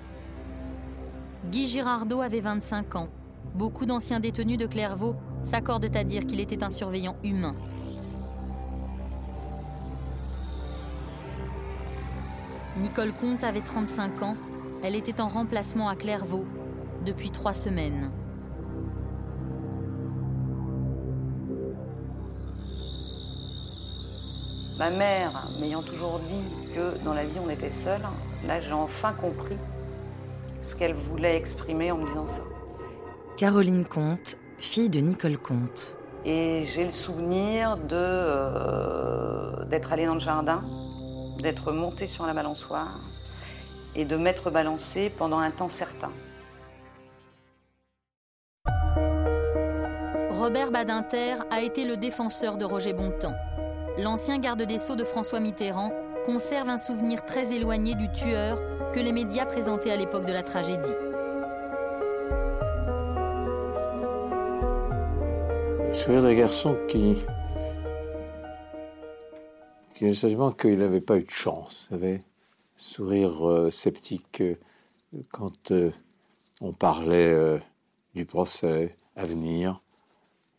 Guy 1.46 1.66
Girardot 1.66 2.20
avait 2.20 2.40
25 2.40 2.96
ans. 2.96 3.08
Beaucoup 3.54 3.86
d'anciens 3.86 4.20
détenus 4.20 4.58
de 4.58 4.66
Clairvaux 4.66 5.14
s'accordent 5.42 5.96
à 5.96 6.04
dire 6.04 6.26
qu'il 6.26 6.40
était 6.40 6.62
un 6.62 6.70
surveillant 6.70 7.16
humain. 7.24 7.54
Nicole 12.80 13.12
Comte 13.12 13.42
avait 13.42 13.60
35 13.60 14.22
ans. 14.22 14.36
Elle 14.82 14.94
était 14.94 15.20
en 15.20 15.28
remplacement 15.28 15.88
à 15.88 15.96
Clairvaux 15.96 16.44
depuis 17.04 17.30
trois 17.30 17.54
semaines. 17.54 18.10
Ma 24.78 24.90
mère 24.90 25.48
m'ayant 25.58 25.82
toujours 25.82 26.20
dit 26.20 26.72
que 26.72 26.96
dans 27.04 27.14
la 27.14 27.24
vie 27.24 27.40
on 27.44 27.50
était 27.50 27.72
seul, 27.72 28.00
là 28.46 28.60
j'ai 28.60 28.72
enfin 28.72 29.12
compris 29.12 29.58
ce 30.60 30.76
qu'elle 30.76 30.94
voulait 30.94 31.34
exprimer 31.34 31.90
en 31.90 31.98
me 31.98 32.06
disant 32.06 32.28
ça. 32.28 32.42
Caroline 33.36 33.84
Comte, 33.84 34.36
fille 34.58 34.88
de 34.88 35.00
Nicole 35.00 35.38
Comte. 35.38 35.96
Et 36.24 36.62
j'ai 36.62 36.84
le 36.84 36.90
souvenir 36.90 37.76
de 37.76 37.94
euh, 37.94 39.64
d'être 39.64 39.92
allée 39.92 40.06
dans 40.06 40.14
le 40.14 40.20
jardin, 40.20 40.62
d'être 41.38 41.72
montée 41.72 42.06
sur 42.06 42.26
la 42.26 42.34
balançoire 42.34 43.00
et 43.94 44.04
de 44.04 44.16
m'être 44.16 44.50
balancée 44.50 45.10
pendant 45.10 45.38
un 45.38 45.50
temps 45.50 45.68
certain. 45.68 46.12
Robert 50.30 50.70
Badinter 50.70 51.36
a 51.50 51.62
été 51.62 51.84
le 51.84 51.96
défenseur 51.96 52.56
de 52.56 52.64
Roger 52.64 52.92
Bontemps. 52.92 53.34
L'ancien 53.98 54.38
garde 54.38 54.62
des 54.62 54.78
Sceaux 54.78 54.96
de 54.96 55.04
François 55.04 55.40
Mitterrand 55.40 55.92
conserve 56.24 56.68
un 56.68 56.78
souvenir 56.78 57.24
très 57.24 57.52
éloigné 57.52 57.94
du 57.94 58.10
tueur 58.12 58.60
que 58.92 59.00
les 59.00 59.12
médias 59.12 59.46
présentaient 59.46 59.90
à 59.90 59.96
l'époque 59.96 60.24
de 60.24 60.32
la 60.32 60.42
tragédie. 60.42 60.94
Le 65.88 65.94
souvenir 65.94 66.22
d'un 66.22 66.34
garçon 66.34 66.76
qui, 66.86 67.18
qui 69.98 70.56
qu'il 70.56 70.78
n'avait 70.78 71.00
pas 71.00 71.16
eu 71.16 71.24
de 71.24 71.30
chance, 71.30 71.88
avait 71.90 72.22
sourire 72.76 73.48
euh, 73.48 73.68
sceptique 73.70 74.40
euh, 74.42 74.54
quand 75.32 75.72
euh, 75.72 75.90
on 76.60 76.72
parlait 76.72 77.58
du 78.14 78.24
procès 78.24 78.96
à 79.16 79.24
venir. 79.24 79.80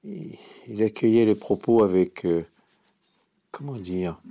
Il, 0.04 0.38
il, 0.68 0.84
accueillait 0.84 1.26
les 1.26 1.36
propos 1.36 1.84
avec, 1.84 2.26
comment 3.52 3.78
dire, 3.78 4.22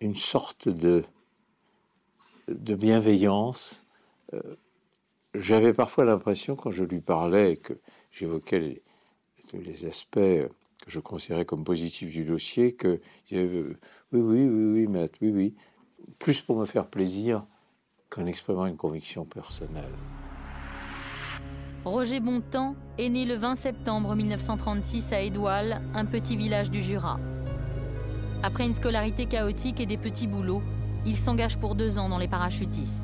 une 0.00 0.16
sorte 0.16 0.68
de, 0.68 1.04
de 2.48 2.74
bienveillance. 2.74 3.82
J'avais 5.34 5.74
parfois 5.74 6.06
l'impression, 6.06 6.56
quand 6.56 6.70
je 6.70 6.84
lui 6.84 7.02
parlais, 7.02 7.58
que 7.58 7.74
j'évoquais 8.10 8.58
les, 8.58 8.82
les 9.52 9.84
aspects 9.84 10.48
je 10.86 11.00
considérais 11.00 11.44
comme 11.44 11.64
positifs 11.64 12.10
du 12.10 12.24
dossier, 12.24 12.74
que 12.74 13.00
oui, 13.32 13.40
oui, 14.12 14.20
oui, 14.20 14.48
oui, 14.48 14.86
maître, 14.86 15.18
oui, 15.20 15.30
oui, 15.30 15.54
plus 16.18 16.40
pour 16.40 16.56
me 16.58 16.66
faire 16.66 16.86
plaisir 16.86 17.44
qu'en 18.08 18.26
exprimant 18.26 18.66
une 18.66 18.76
conviction 18.76 19.24
personnelle. 19.24 19.92
Roger 21.84 22.20
Bontemps 22.20 22.74
est 22.98 23.08
né 23.08 23.24
le 23.24 23.34
20 23.34 23.56
septembre 23.56 24.14
1936 24.14 25.12
à 25.12 25.20
Édoual, 25.20 25.82
un 25.94 26.04
petit 26.04 26.36
village 26.36 26.70
du 26.70 26.82
Jura. 26.82 27.18
Après 28.42 28.64
une 28.64 28.74
scolarité 28.74 29.26
chaotique 29.26 29.80
et 29.80 29.86
des 29.86 29.96
petits 29.96 30.26
boulots, 30.26 30.62
il 31.04 31.16
s'engage 31.16 31.58
pour 31.58 31.74
deux 31.74 31.98
ans 31.98 32.08
dans 32.08 32.18
les 32.18 32.28
parachutistes. 32.28 33.02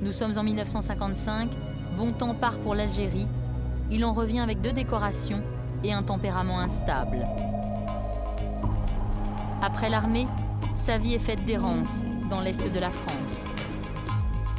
Nous 0.00 0.12
sommes 0.12 0.36
en 0.36 0.42
1955, 0.42 1.48
Bontemps 1.96 2.34
part 2.34 2.58
pour 2.58 2.74
l'Algérie. 2.74 3.26
Il 3.90 4.04
en 4.04 4.12
revient 4.12 4.40
avec 4.40 4.60
deux 4.60 4.72
décorations 4.72 5.42
et 5.84 5.92
un 5.92 6.02
tempérament 6.02 6.58
instable. 6.58 7.26
Après 9.62 9.88
l'armée, 9.88 10.26
sa 10.74 10.98
vie 10.98 11.14
est 11.14 11.18
faite 11.18 11.44
d'errance 11.44 12.02
dans 12.28 12.40
l'est 12.40 12.72
de 12.72 12.80
la 12.80 12.90
France. 12.90 13.44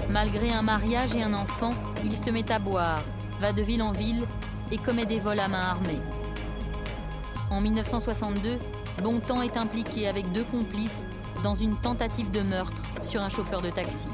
Malgré 0.09 0.51
un 0.51 0.61
mariage 0.61 1.15
et 1.15 1.23
un 1.23 1.33
enfant, 1.33 1.71
il 2.03 2.15
se 2.15 2.29
met 2.29 2.51
à 2.51 2.59
boire, 2.59 3.01
va 3.39 3.51
de 3.51 3.61
ville 3.61 3.81
en 3.81 3.91
ville 3.91 4.23
et 4.71 4.77
commet 4.77 5.05
des 5.05 5.19
vols 5.19 5.39
à 5.39 5.47
main 5.47 5.61
armée. 5.61 5.99
En 7.49 7.59
1962, 7.61 8.57
Bontemps 9.03 9.41
est 9.41 9.57
impliqué 9.57 10.07
avec 10.07 10.31
deux 10.31 10.45
complices 10.45 11.05
dans 11.43 11.55
une 11.55 11.75
tentative 11.75 12.31
de 12.31 12.41
meurtre 12.41 12.81
sur 13.01 13.21
un 13.21 13.29
chauffeur 13.29 13.61
de 13.61 13.69
taxi. 13.69 14.07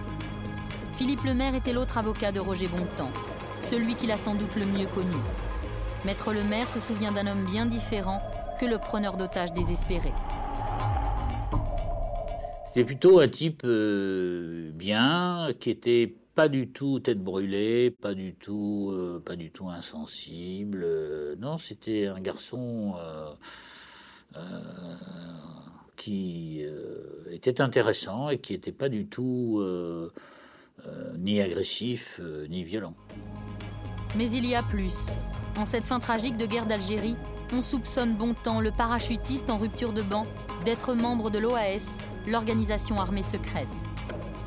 Philippe 0.97 1.23
Lemaire 1.23 1.55
était 1.55 1.73
l'autre 1.73 1.97
avocat 1.97 2.31
de 2.31 2.39
Roger 2.39 2.67
Bontemps, 2.67 3.11
celui 3.59 3.95
qu'il 3.95 4.11
a 4.11 4.17
sans 4.17 4.33
doute 4.33 4.55
le 4.55 4.65
mieux 4.65 4.87
connu. 4.87 5.17
Maître 6.03 6.33
Lemaire 6.33 6.67
se 6.67 6.79
souvient 6.79 7.11
d'un 7.11 7.27
homme 7.27 7.45
bien 7.45 7.67
différent 7.67 8.21
que 8.59 8.65
le 8.65 8.79
preneur 8.79 9.17
d'otages 9.17 9.53
désespéré. 9.53 10.11
C'était 12.67 12.85
plutôt 12.85 13.19
un 13.19 13.27
type 13.27 13.61
euh, 13.65 14.71
bien, 14.73 15.49
qui 15.59 15.69
était 15.69 16.15
pas 16.33 16.47
du 16.47 16.69
tout 16.69 16.99
tête 17.01 17.21
brûlée, 17.21 17.91
pas 17.91 18.13
du 18.13 18.33
tout, 18.33 18.89
euh, 18.93 19.21
pas 19.23 19.35
du 19.35 19.51
tout 19.51 19.69
insensible. 19.69 20.81
Euh, 20.83 21.35
non, 21.37 21.57
c'était 21.57 22.07
un 22.07 22.19
garçon 22.19 22.95
qui 25.97 26.65
était 27.29 27.61
intéressant 27.61 28.29
et 28.29 28.39
qui 28.39 28.53
n'était 28.53 28.71
pas 28.71 28.89
du 28.89 29.05
tout 29.05 29.61
ni 31.17 31.41
agressif 31.41 32.21
ni 32.49 32.63
violent. 32.63 32.95
Mais 34.15 34.31
il 34.31 34.45
y 34.45 34.55
a 34.55 34.63
plus. 34.63 35.11
En 35.61 35.65
cette 35.65 35.85
fin 35.85 35.99
tragique 35.99 36.37
de 36.37 36.47
guerre 36.47 36.65
d'Algérie, 36.65 37.15
on 37.53 37.61
soupçonne 37.61 38.15
Bontemps, 38.15 38.61
le 38.61 38.71
parachutiste 38.71 39.47
en 39.51 39.59
rupture 39.59 39.93
de 39.93 40.01
banc, 40.01 40.25
d'être 40.65 40.95
membre 40.95 41.29
de 41.29 41.37
l'OAS, 41.37 41.99
l'organisation 42.25 42.99
armée 42.99 43.21
secrète. 43.21 43.67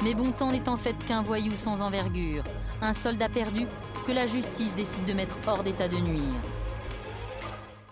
Mais 0.03 0.13
Bontemps 0.13 0.51
n'est 0.51 0.69
en 0.69 0.77
fait 0.77 0.97
qu'un 1.07 1.23
voyou 1.23 1.55
sans 1.55 1.83
envergure, 1.83 2.43
un 2.83 2.93
soldat 2.93 3.29
perdu 3.29 3.69
que 4.09 4.11
la 4.11 4.27
justice 4.27 4.75
décide 4.75 5.05
de 5.05 5.13
mettre 5.13 5.39
hors 5.47 5.63
d'état 5.63 5.87
de 5.87 5.99
nuire. 5.99 6.21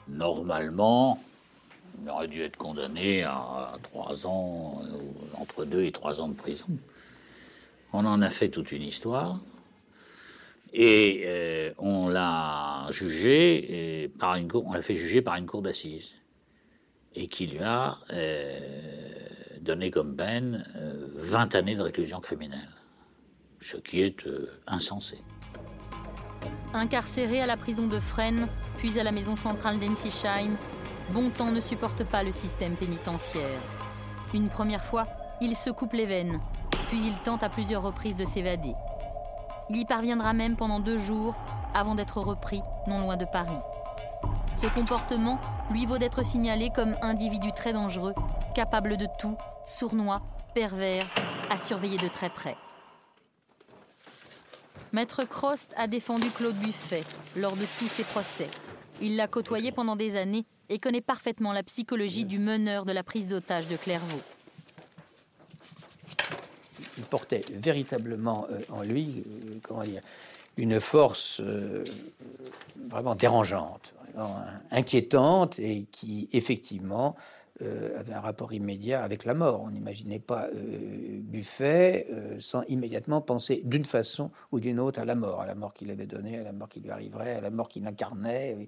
Normalement, 0.08 1.22
il 2.02 2.10
aurait 2.10 2.26
dû 2.26 2.42
être 2.42 2.56
condamné 2.56 3.22
à 3.22 3.78
trois 3.84 4.26
ans, 4.26 4.82
euh, 4.82 5.40
entre 5.40 5.64
deux 5.64 5.84
et 5.84 5.92
trois 5.92 6.20
ans 6.20 6.26
de 6.26 6.34
prison. 6.34 6.66
On 7.92 8.04
en 8.04 8.20
a 8.20 8.30
fait 8.30 8.48
toute 8.48 8.72
une 8.72 8.82
histoire. 8.82 9.38
Et 10.72 11.24
euh, 11.26 11.72
on 11.78 12.08
l'a 12.08 12.86
jugé 12.90 14.10
par 14.18 14.36
une 14.36 14.48
cour, 14.48 14.64
on 14.66 14.72
l'a 14.72 14.82
fait 14.82 14.94
juger 14.94 15.20
par 15.20 15.36
une 15.36 15.46
cour 15.46 15.62
d'assises 15.62 16.16
et 17.14 17.26
qui 17.26 17.46
lui 17.46 17.58
a 17.58 17.98
euh, 18.10 18.58
donné 19.60 19.90
comme 19.90 20.16
peine 20.16 20.64
20 21.14 21.54
années 21.54 21.74
de 21.74 21.82
réclusion 21.82 22.20
criminelle, 22.20 22.70
ce 23.60 23.76
qui 23.76 24.00
est 24.00 24.24
insensé. 24.66 25.18
Incarcéré 26.72 27.42
à 27.42 27.46
la 27.46 27.58
prison 27.58 27.86
de 27.86 28.00
Fresnes, 28.00 28.48
puis 28.78 28.98
à 28.98 29.04
la 29.04 29.12
maison 29.12 29.36
centrale 29.36 29.78
d'Ensisheim, 29.78 30.56
Bontemps 31.10 31.50
ne 31.50 31.60
supporte 31.60 32.04
pas 32.04 32.22
le 32.22 32.32
système 32.32 32.74
pénitentiaire. 32.74 33.60
Une 34.32 34.48
première 34.48 34.82
fois, 34.82 35.06
il 35.42 35.54
se 35.56 35.68
coupe 35.68 35.92
les 35.92 36.06
veines, 36.06 36.40
puis 36.88 36.98
il 37.04 37.18
tente 37.22 37.42
à 37.42 37.50
plusieurs 37.50 37.82
reprises 37.82 38.16
de 38.16 38.24
s'évader. 38.24 38.72
Il 39.71 39.76
y 39.76 39.85
parviendra 39.85 40.33
même 40.33 40.57
pendant 40.57 40.81
deux 40.81 40.99
jours 40.99 41.35
avant 41.75 41.95
d'être 41.95 42.21
repris 42.21 42.62
non 42.87 43.00
loin 43.00 43.16
de 43.16 43.25
Paris. 43.25 43.59
Ce 44.61 44.66
comportement 44.66 45.40
lui 45.71 45.87
vaut 45.87 45.99
d'être 45.99 46.25
signalé 46.25 46.71
comme 46.75 46.97
individu 47.02 47.52
très 47.52 47.73
dangereux, 47.73 48.14
capable 48.54 48.97
de 48.97 49.07
tout, 49.19 49.37
sournois, 49.66 50.23
pervers, 50.54 51.07
à 51.50 51.57
surveiller 51.57 51.99
de 51.99 52.09
très 52.09 52.31
près. 52.31 52.57
Maître 54.92 55.25
Crost 55.25 55.73
a 55.76 55.87
défendu 55.87 56.28
Claude 56.31 56.54
Buffet 56.57 57.02
lors 57.37 57.57
de 57.57 57.64
tous 57.78 57.88
ses 57.88 58.04
procès. 58.04 58.49
Il 59.00 59.16
l'a 59.16 59.26
côtoyé 59.26 59.73
pendant 59.73 59.97
des 59.97 60.16
années 60.16 60.45
et 60.69 60.78
connaît 60.78 61.00
parfaitement 61.00 61.52
la 61.52 61.62
psychologie 61.62 62.26
du 62.26 62.38
meneur 62.38 62.85
de 62.85 62.92
la 62.92 63.02
prise 63.02 63.31
d'otage 63.31 63.69
de 63.69 63.76
Clairvaux. 63.76 64.21
Il 67.02 67.09
portait 67.09 67.42
véritablement 67.52 68.47
euh, 68.49 68.61
en 68.71 68.82
lui, 68.82 69.25
euh, 69.26 69.59
comment 69.62 69.82
dire, 69.82 70.02
une 70.56 70.80
force 70.80 71.40
euh, 71.40 71.82
vraiment 72.88 73.16
dérangeante, 73.16 73.92
vraiment 74.14 74.44
inquiétante 74.71 75.59
et 75.59 75.87
qui 75.90 76.28
effectivement 76.32 77.16
avait 77.61 78.14
un 78.14 78.21
rapport 78.21 78.52
immédiat 78.52 79.04
avec 79.04 79.25
la 79.25 79.35
mort. 79.35 79.62
On 79.62 79.71
n'imaginait 79.71 80.18
pas 80.18 80.49
Buffet 80.52 82.09
sans 82.40 82.64
immédiatement 82.64 83.21
penser 83.21 83.62
d'une 83.64 83.85
façon 83.85 84.32
ou 84.50 84.59
d'une 84.59 84.80
autre 84.80 84.99
à 84.99 85.04
la 85.04 85.14
mort, 85.14 85.42
à 85.42 85.47
la 85.47 85.54
mort 85.54 85.73
qu'il 85.73 85.88
avait 85.92 86.06
donnée, 86.06 86.40
à 86.40 86.42
la 86.42 86.50
mort 86.50 86.68
qui 86.68 86.80
lui 86.80 86.90
arriverait, 86.90 87.37
à 87.37 87.40
la 87.40 87.50
mort 87.50 87.68
qu'il 87.68 87.87
incarnait 87.87 88.66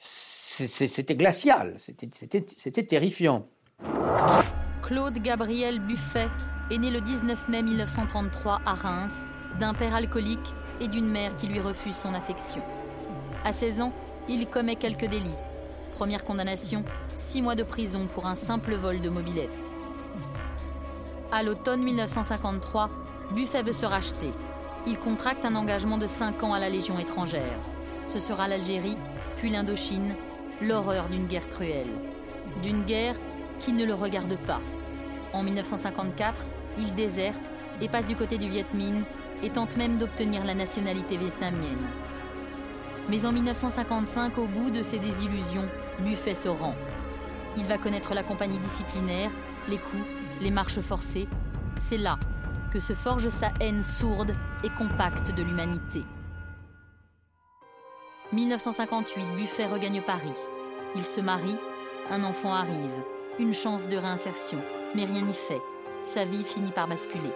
c'était 0.00 1.14
glacial, 1.14 1.76
c'était 1.78 2.82
terrifiant. 2.84 3.46
Claude 4.82 5.18
Gabriel 5.22 5.80
Buffet 5.80 6.28
est 6.70 6.78
né 6.78 6.90
le 6.90 7.00
19 7.00 7.48
mai 7.48 7.62
1933 7.62 8.60
à 8.66 8.74
Reims, 8.74 9.12
d'un 9.58 9.74
père 9.74 9.94
alcoolique 9.94 10.54
et 10.80 10.88
d'une 10.88 11.08
mère 11.08 11.36
qui 11.36 11.46
lui 11.46 11.60
refuse 11.60 11.96
son 11.96 12.14
affection. 12.14 12.60
À 13.44 13.52
16 13.52 13.80
ans, 13.80 13.92
il 14.28 14.46
commet 14.46 14.76
quelques 14.76 15.06
délits. 15.06 15.30
Première 15.94 16.24
condamnation, 16.24 16.84
6 17.16 17.42
mois 17.42 17.54
de 17.54 17.62
prison 17.62 18.06
pour 18.06 18.26
un 18.26 18.34
simple 18.34 18.74
vol 18.74 19.00
de 19.00 19.08
mobilette. 19.08 19.50
À 21.32 21.42
l'automne 21.42 21.82
1953, 21.82 22.90
Buffet 23.32 23.62
veut 23.62 23.72
se 23.72 23.86
racheter. 23.86 24.30
Il 24.86 24.98
contracte 24.98 25.44
un 25.44 25.54
engagement 25.54 25.98
de 25.98 26.06
5 26.06 26.42
ans 26.42 26.52
à 26.52 26.60
la 26.60 26.68
Légion 26.68 26.98
étrangère. 26.98 27.58
Ce 28.06 28.18
sera 28.18 28.46
l'Algérie, 28.48 28.96
puis 29.36 29.50
l'Indochine, 29.50 30.14
l'horreur 30.60 31.08
d'une 31.08 31.26
guerre 31.26 31.48
cruelle. 31.48 31.90
D'une 32.62 32.84
guerre 32.84 33.16
qui 33.58 33.72
ne 33.72 33.84
le 33.84 33.94
regarde 33.94 34.36
pas. 34.46 34.60
En 35.32 35.42
1954, 35.42 36.46
il 36.78 36.94
déserte 36.94 37.50
et 37.80 37.88
passe 37.88 38.06
du 38.06 38.16
côté 38.16 38.38
du 38.38 38.48
Viet 38.48 38.66
Minh 38.74 39.02
et 39.42 39.50
tente 39.50 39.76
même 39.76 39.98
d'obtenir 39.98 40.44
la 40.44 40.54
nationalité 40.54 41.16
vietnamienne. 41.16 41.86
Mais 43.08 43.24
en 43.24 43.32
1955, 43.32 44.38
au 44.38 44.46
bout 44.46 44.70
de 44.70 44.82
ses 44.82 44.98
désillusions, 44.98 45.68
Buffet 46.00 46.34
se 46.34 46.48
rend. 46.48 46.74
Il 47.56 47.64
va 47.64 47.78
connaître 47.78 48.14
la 48.14 48.22
compagnie 48.22 48.58
disciplinaire, 48.58 49.30
les 49.68 49.78
coups, 49.78 50.04
les 50.40 50.50
marches 50.50 50.80
forcées. 50.80 51.28
C'est 51.78 51.98
là 51.98 52.18
que 52.72 52.80
se 52.80 52.94
forge 52.94 53.28
sa 53.28 53.50
haine 53.60 53.82
sourde 53.82 54.34
et 54.64 54.68
compacte 54.70 55.34
de 55.34 55.42
l'humanité. 55.42 56.02
1958, 58.32 59.24
Buffet 59.36 59.66
regagne 59.66 60.02
Paris. 60.02 60.34
Il 60.96 61.04
se 61.04 61.20
marie, 61.20 61.56
un 62.10 62.24
enfant 62.24 62.52
arrive, 62.52 63.02
une 63.38 63.54
chance 63.54 63.88
de 63.88 63.96
réinsertion, 63.96 64.58
mais 64.94 65.04
rien 65.04 65.22
n'y 65.22 65.34
fait. 65.34 65.60
Sa 66.06 66.24
vie 66.24 66.44
finit 66.44 66.70
par 66.70 66.86
basculer. 66.86 67.32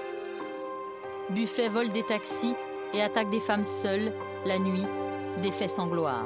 Buffet 1.30 1.68
vole 1.68 1.90
des 1.90 2.04
taxis 2.04 2.54
et 2.94 3.02
attaque 3.02 3.28
des 3.28 3.40
femmes 3.40 3.64
seules, 3.64 4.12
la 4.46 4.60
nuit, 4.60 4.86
des 5.42 5.50
faits 5.50 5.70
sans 5.70 5.88
gloire. 5.88 6.24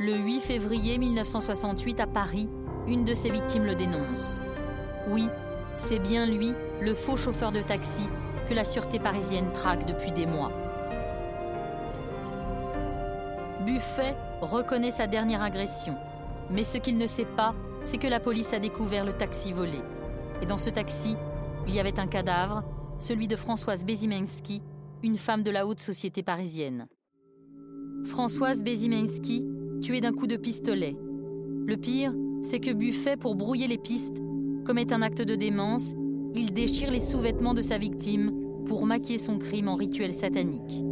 Le 0.00 0.16
8 0.16 0.40
février 0.40 0.98
1968 0.98 2.00
à 2.00 2.08
Paris, 2.08 2.48
une 2.88 3.04
de 3.04 3.14
ses 3.14 3.30
victimes 3.30 3.64
le 3.64 3.76
dénonce. 3.76 4.42
Oui, 5.08 5.28
c'est 5.76 6.00
bien 6.00 6.26
lui, 6.26 6.52
le 6.80 6.94
faux 6.94 7.16
chauffeur 7.16 7.52
de 7.52 7.62
taxi, 7.62 8.08
que 8.48 8.54
la 8.54 8.64
sûreté 8.64 8.98
parisienne 8.98 9.52
traque 9.52 9.86
depuis 9.86 10.10
des 10.10 10.26
mois. 10.26 10.50
Buffet 13.60 14.16
reconnaît 14.40 14.90
sa 14.90 15.06
dernière 15.06 15.42
agression. 15.42 15.94
Mais 16.50 16.64
ce 16.64 16.78
qu'il 16.78 16.98
ne 16.98 17.06
sait 17.06 17.24
pas, 17.24 17.54
c'est 17.84 17.98
que 17.98 18.08
la 18.08 18.18
police 18.18 18.52
a 18.52 18.58
découvert 18.58 19.04
le 19.04 19.12
taxi 19.12 19.52
volé. 19.52 19.80
Et 20.42 20.46
dans 20.46 20.58
ce 20.58 20.70
taxi, 20.70 21.16
il 21.66 21.74
y 21.74 21.80
avait 21.80 21.98
un 21.98 22.06
cadavre, 22.06 22.62
celui 22.98 23.28
de 23.28 23.36
Françoise 23.36 23.84
Bezimensky, 23.84 24.62
une 25.02 25.16
femme 25.16 25.42
de 25.42 25.50
la 25.50 25.66
haute 25.66 25.80
société 25.80 26.22
parisienne. 26.22 26.86
Françoise 28.04 28.62
Bezimensky, 28.62 29.44
tuée 29.80 30.00
d'un 30.00 30.12
coup 30.12 30.26
de 30.26 30.36
pistolet. 30.36 30.96
Le 31.66 31.76
pire, 31.76 32.14
c'est 32.42 32.60
que 32.60 32.72
Buffet, 32.72 33.16
pour 33.16 33.34
brouiller 33.34 33.66
les 33.66 33.78
pistes, 33.78 34.22
commet 34.64 34.92
un 34.92 35.02
acte 35.02 35.22
de 35.22 35.34
démence, 35.34 35.92
il 36.34 36.52
déchire 36.52 36.90
les 36.90 37.00
sous-vêtements 37.00 37.54
de 37.54 37.62
sa 37.62 37.78
victime 37.78 38.32
pour 38.66 38.86
maquiller 38.86 39.18
son 39.18 39.38
crime 39.38 39.68
en 39.68 39.74
rituel 39.74 40.12
satanique. 40.12 40.84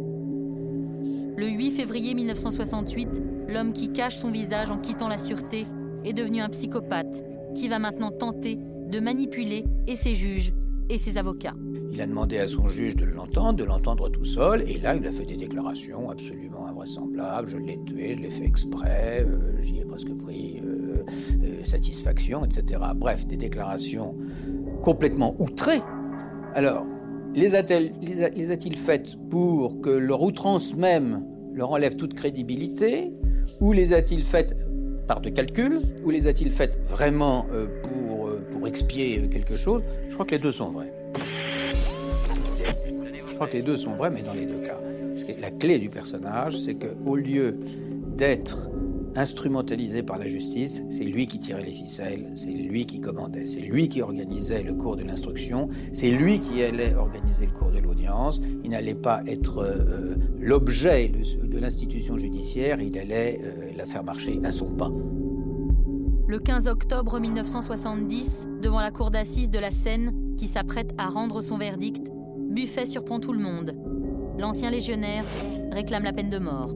Le 1.37 1.47
8 1.47 1.71
février 1.71 2.13
1968, 2.15 3.21
l'homme 3.47 3.71
qui 3.71 3.91
cache 3.91 4.15
son 4.15 4.31
visage 4.31 4.71
en 4.71 4.79
quittant 4.79 5.07
la 5.07 5.17
sûreté 5.17 5.67
est 6.03 6.13
devenu 6.13 6.41
un 6.41 6.49
psychopathe 6.49 7.23
qui 7.55 7.67
va 7.67 7.79
maintenant 7.79 8.11
tenter 8.11 8.57
de 8.89 8.99
manipuler 8.99 9.65
et 9.87 9.95
ses 9.95 10.15
juges 10.15 10.53
et 10.89 10.97
ses 10.97 11.17
avocats. 11.17 11.53
Il 11.91 12.01
a 12.01 12.07
demandé 12.07 12.37
à 12.37 12.47
son 12.47 12.69
juge 12.69 12.95
de 12.95 13.05
l'entendre, 13.05 13.57
de 13.57 13.63
l'entendre 13.63 14.09
tout 14.09 14.25
seul, 14.25 14.69
et 14.69 14.77
là 14.77 14.95
il 14.95 15.05
a 15.07 15.11
fait 15.11 15.25
des 15.25 15.35
déclarations 15.35 16.09
absolument 16.09 16.67
invraisemblables. 16.67 17.47
Je 17.47 17.57
l'ai 17.57 17.79
tué, 17.85 18.13
je 18.13 18.21
l'ai 18.21 18.29
fait 18.29 18.45
exprès, 18.45 19.25
euh, 19.27 19.59
j'y 19.59 19.79
ai 19.79 19.85
presque 19.85 20.13
pris 20.17 20.61
euh, 20.63 21.03
euh, 21.43 21.63
satisfaction, 21.63 22.45
etc. 22.45 22.81
Bref, 22.95 23.27
des 23.27 23.37
déclarations 23.37 24.15
complètement 24.81 25.35
outrées. 25.39 25.81
Alors, 26.53 26.85
les 27.35 27.55
a-t-il 27.55 28.75
faites 28.77 29.15
pour 29.29 29.81
que 29.81 29.89
leur 29.89 30.21
outrance 30.21 30.75
même 30.75 31.23
leur 31.53 31.71
enlève 31.71 31.95
toute 31.95 32.13
crédibilité 32.13 33.11
Ou 33.59 33.73
les 33.73 33.93
a-t-il 33.93 34.23
faites 34.23 34.55
par 35.07 35.21
de 35.21 35.29
calcul 35.29 35.79
Ou 36.03 36.09
les 36.09 36.27
a-t-il 36.27 36.51
faites 36.51 36.79
vraiment 36.87 37.45
pour 37.83 38.06
expier 38.77 39.27
quelque 39.29 39.55
chose 39.55 39.83
Je 40.07 40.13
crois 40.13 40.25
que 40.25 40.31
les 40.31 40.39
deux 40.39 40.51
sont 40.51 40.69
vrais. 40.69 40.93
Je 43.27 43.33
crois 43.35 43.47
que 43.47 43.53
les 43.53 43.63
deux 43.63 43.77
sont 43.77 43.95
vrais, 43.95 44.09
mais 44.09 44.21
dans 44.21 44.33
les 44.33 44.45
deux 44.45 44.59
cas. 44.59 44.79
La 45.39 45.51
clé 45.51 45.77
du 45.79 45.89
personnage, 45.89 46.59
c'est 46.59 46.75
qu'au 46.75 47.15
lieu 47.15 47.57
d'être 48.15 48.69
instrumentalisé 49.15 50.03
par 50.03 50.19
la 50.19 50.27
justice, 50.27 50.81
c'est 50.89 51.03
lui 51.03 51.25
qui 51.25 51.39
tirait 51.39 51.63
les 51.63 51.71
ficelles, 51.71 52.31
c'est 52.35 52.51
lui 52.51 52.85
qui 52.85 52.99
commandait, 52.99 53.47
c'est 53.47 53.59
lui 53.59 53.89
qui 53.89 54.01
organisait 54.01 54.61
le 54.61 54.75
cours 54.75 54.95
de 54.95 55.03
l'instruction, 55.03 55.69
c'est 55.91 56.11
lui 56.11 56.39
qui 56.39 56.61
allait 56.61 56.93
organiser 56.93 57.47
le 57.47 57.51
cours 57.51 57.71
de 57.71 57.79
l'audience, 57.79 58.41
il 58.63 58.69
n'allait 58.69 58.95
pas 58.95 59.21
être 59.25 59.63
euh, 59.63 60.15
l'objet 60.39 61.09
de, 61.09 61.59
l'institution 61.59 62.17
judiciaire, 62.17 62.79
il 62.79 62.97
allait 62.99 63.39
euh, 63.43 63.71
la 63.75 63.87
faire 63.87 64.03
marcher 64.03 64.39
à 64.43 64.51
son 64.51 64.75
pas. 64.75 64.91
Le 66.27 66.39
15 66.39 66.67
octobre 66.67 67.21
1970, 67.21 68.49
devant 68.61 68.81
la 68.81 68.91
cour 68.91 69.11
d'assises 69.11 69.49
de 69.49 69.59
la 69.59 69.71
Seine, 69.71 70.35
qui 70.37 70.47
s'apprête 70.47 70.93
à 70.97 71.07
rendre 71.07 71.39
son 71.39 71.57
verdict, 71.57 72.05
Buffet 72.49 72.85
surprend 72.85 73.21
tout 73.21 73.31
le 73.31 73.39
monde. 73.39 73.73
L'ancien 74.37 74.69
légionnaire 74.69 75.23
réclame 75.71 76.03
la 76.03 76.11
peine 76.11 76.29
de 76.29 76.37
mort. 76.37 76.75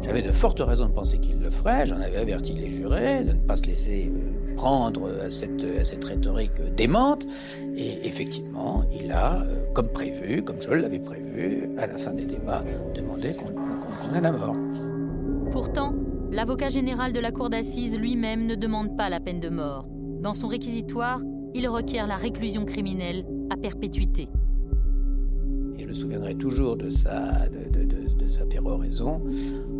J'avais 0.00 0.22
de 0.22 0.32
fortes 0.32 0.60
raisons 0.60 0.86
de 0.86 0.94
penser 0.94 1.18
qu'il 1.18 1.40
le 1.40 1.50
ferait. 1.50 1.84
J'en 1.84 2.00
avais 2.00 2.16
averti 2.16 2.54
les 2.54 2.70
jurés 2.70 3.24
de 3.24 3.32
ne 3.34 3.42
pas 3.42 3.56
se 3.56 3.66
laisser 3.66 4.10
euh, 4.10 4.54
prendre 4.56 5.10
à 5.22 5.28
cette, 5.28 5.62
à 5.62 5.84
cette 5.84 6.04
rhétorique 6.06 6.52
démente. 6.74 7.26
Et 7.76 8.06
effectivement, 8.08 8.82
il 8.98 9.12
a, 9.12 9.42
euh, 9.42 9.66
comme 9.74 9.90
prévu, 9.90 10.42
comme 10.42 10.58
je 10.58 10.70
l'avais 10.70 11.00
prévu, 11.00 11.68
à 11.76 11.86
la 11.86 11.98
fin 11.98 12.14
des 12.14 12.24
débats, 12.24 12.64
demandé 12.94 13.36
qu'on 13.36 13.48
qu 13.48 14.22
la 14.22 14.32
mort. 14.32 14.56
Pourtant, 15.50 15.94
l'avocat 16.30 16.68
général 16.68 17.12
de 17.12 17.20
la 17.20 17.30
cour 17.30 17.48
d'assises 17.50 17.98
lui-même 17.98 18.46
ne 18.46 18.54
demande 18.54 18.96
pas 18.96 19.08
la 19.08 19.20
peine 19.20 19.40
de 19.40 19.48
mort. 19.48 19.88
Dans 20.20 20.34
son 20.34 20.46
réquisitoire, 20.46 21.20
il 21.54 21.68
requiert 21.68 22.06
la 22.06 22.16
réclusion 22.16 22.64
criminelle 22.64 23.24
à 23.50 23.56
perpétuité. 23.56 24.28
Et 25.78 25.82
je 25.82 25.88
me 25.88 25.92
souviendrai 25.92 26.34
toujours 26.34 26.76
de 26.76 26.90
sa, 26.90 27.48
de, 27.48 27.84
de, 27.84 28.28
sa 28.28 28.44
péroraison 28.44 29.22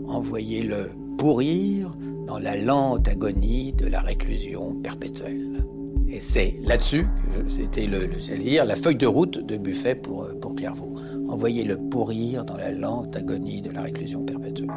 envoyez-le 0.06 0.90
pourrir 1.18 1.94
dans 2.26 2.38
la 2.38 2.56
lente 2.56 3.08
agonie 3.08 3.72
de 3.72 3.86
la 3.86 4.00
réclusion 4.00 4.74
perpétuelle. 4.80 5.64
Et 6.08 6.20
c'est 6.20 6.56
là-dessus 6.62 7.06
c'était 7.48 7.86
le, 7.86 8.06
dire, 8.38 8.64
la 8.64 8.76
feuille 8.76 8.96
de 8.96 9.06
route 9.06 9.38
de 9.44 9.56
Buffet 9.58 9.94
pour, 9.94 10.26
pour 10.40 10.54
Clairvaux. 10.54 10.94
Envoyez-le 11.28 11.76
pourrir 11.76 12.44
dans 12.44 12.56
la 12.56 12.70
lente 12.70 13.14
agonie 13.16 13.60
de 13.60 13.70
la 13.70 13.82
réclusion 13.82 14.24
perpétuelle. 14.24 14.68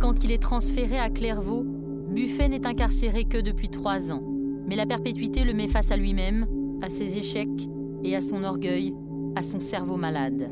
Quand 0.00 0.22
il 0.22 0.30
est 0.30 0.42
transféré 0.42 0.96
à 0.96 1.10
Clairvaux, 1.10 1.64
Buffet 1.64 2.48
n'est 2.48 2.66
incarcéré 2.66 3.24
que 3.24 3.38
depuis 3.38 3.68
trois 3.68 4.12
ans. 4.12 4.22
Mais 4.66 4.76
la 4.76 4.86
perpétuité 4.86 5.42
le 5.42 5.54
met 5.54 5.66
face 5.66 5.90
à 5.90 5.96
lui-même, 5.96 6.46
à 6.82 6.88
ses 6.88 7.18
échecs 7.18 7.68
et 8.04 8.14
à 8.14 8.20
son 8.20 8.44
orgueil, 8.44 8.94
à 9.34 9.42
son 9.42 9.58
cerveau 9.58 9.96
malade. 9.96 10.50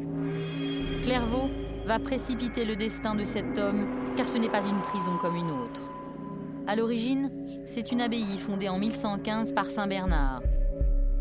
Clairvaux 1.02 1.48
va 1.86 2.00
précipiter 2.00 2.64
le 2.64 2.74
destin 2.74 3.14
de 3.14 3.22
cet 3.22 3.56
homme, 3.56 3.86
car 4.16 4.26
ce 4.26 4.36
n'est 4.36 4.48
pas 4.48 4.66
une 4.66 4.80
prison 4.80 5.16
comme 5.20 5.36
une 5.36 5.52
autre. 5.52 5.92
À 6.66 6.74
l'origine, 6.74 7.30
c'est 7.66 7.92
une 7.92 8.00
abbaye 8.00 8.38
fondée 8.38 8.68
en 8.68 8.80
1115 8.80 9.52
par 9.52 9.66
Saint 9.66 9.86
Bernard. 9.86 10.42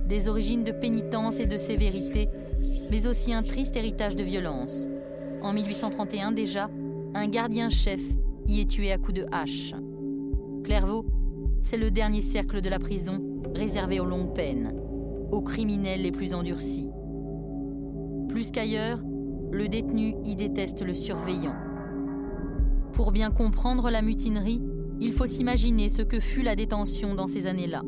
Des 0.08 0.28
origines 0.30 0.64
de 0.64 0.72
pénitence 0.72 1.40
et 1.40 1.46
de 1.46 1.58
sévérité, 1.58 2.30
mais 2.90 3.06
aussi 3.06 3.34
un 3.34 3.44
triste 3.44 3.76
héritage 3.76 4.16
de 4.16 4.24
violence. 4.24 4.88
En 5.44 5.54
1831 5.54 6.32
déjà, 6.32 6.70
un 7.16 7.30
gardien-chef 7.30 8.02
y 8.46 8.60
est 8.60 8.70
tué 8.70 8.92
à 8.92 8.98
coups 8.98 9.22
de 9.22 9.26
hache. 9.32 9.74
Clairvaux, 10.66 11.06
c'est 11.64 11.78
le 11.78 11.90
dernier 11.90 12.20
cercle 12.20 12.60
de 12.60 12.68
la 12.68 12.78
prison 12.78 13.42
réservé 13.56 14.02
aux 14.02 14.06
longues 14.06 14.34
peines, 14.36 14.74
aux 15.32 15.42
criminels 15.42 16.02
les 16.02 16.12
plus 16.12 16.34
endurcis. 16.34 16.90
Plus 18.28 18.52
qu'ailleurs, 18.52 19.02
le 19.50 19.70
détenu 19.70 20.16
y 20.26 20.36
déteste 20.36 20.82
le 20.82 20.94
surveillant. 20.94 21.56
Pour 22.92 23.14
bien 23.14 23.32
comprendre 23.32 23.90
la 23.90 24.02
mutinerie, 24.02 24.62
il 25.00 25.14
faut 25.14 25.26
s'imaginer 25.26 25.88
ce 25.88 26.02
que 26.02 26.20
fut 26.20 26.42
la 26.42 26.56
détention 26.56 27.16
dans 27.16 27.28
ces 27.28 27.48
années-là. 27.48 27.84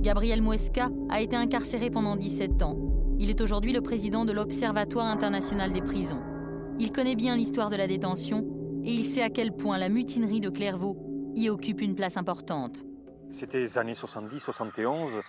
Gabriel 0.00 0.40
Muesca 0.40 0.88
a 1.10 1.20
été 1.20 1.36
incarcéré 1.36 1.90
pendant 1.90 2.16
17 2.16 2.62
ans. 2.62 2.78
Il 3.18 3.28
est 3.28 3.42
aujourd'hui 3.42 3.74
le 3.74 3.82
président 3.82 4.24
de 4.24 4.32
l'Observatoire 4.32 5.06
international 5.06 5.72
des 5.72 5.82
prisons. 5.82 6.20
Il 6.78 6.92
connaît 6.92 7.16
bien 7.16 7.36
l'histoire 7.36 7.70
de 7.70 7.76
la 7.76 7.86
détention 7.86 8.44
et 8.84 8.92
il 8.92 9.04
sait 9.04 9.22
à 9.22 9.30
quel 9.30 9.52
point 9.52 9.78
la 9.78 9.88
mutinerie 9.88 10.40
de 10.40 10.50
Clairvaux 10.50 10.96
y 11.34 11.48
occupe 11.48 11.80
une 11.80 11.94
place 11.94 12.16
importante. 12.16 12.84
C'était 13.30 13.60
les 13.60 13.78
années 13.78 13.94
70-71 13.94 15.20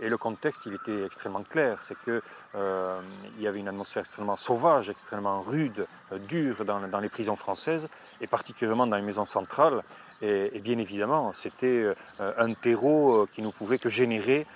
et 0.00 0.08
le 0.08 0.16
contexte, 0.16 0.66
était 0.66 1.04
extrêmement 1.04 1.42
clair. 1.42 1.78
C'est 1.82 1.98
qu'il 2.00 2.20
euh, 2.54 3.00
y 3.38 3.46
avait 3.46 3.60
une 3.60 3.68
atmosphère 3.68 4.00
extrêmement 4.00 4.36
sauvage, 4.36 4.90
extrêmement 4.90 5.40
rude, 5.42 5.86
euh, 6.12 6.18
dure 6.18 6.64
dans, 6.64 7.00
les 7.00 7.08
prisons 7.08 7.36
françaises, 7.36 7.88
et 8.20 8.26
particulièrement 8.26 8.86
dans 8.86 8.96
les 8.96 9.02
maisons 9.02 9.26
centrales. 9.26 9.82
Et, 10.22 10.60
bien 10.60 10.78
évidemment, 10.78 11.32
c'était 11.34 11.66
euh, 11.84 11.94
un 12.18 12.52
terreau 12.54 13.26
qui 13.34 13.42
ne 13.42 13.50
pouvait 13.50 13.78
que 13.78 13.88
générer 13.88 14.46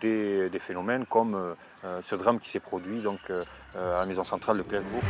des, 0.00 0.50
phénomènes 0.58 1.06
comme 1.06 1.54
ce 2.02 2.16
drame 2.16 2.40
qui 2.40 2.48
s'est 2.48 2.60
produit 2.60 3.00
donc, 3.00 3.20
à 3.74 4.00
la 4.00 4.06
maison 4.06 4.24
centrale 4.24 4.58
de 4.58 4.62
Clairvaux. 4.62 5.00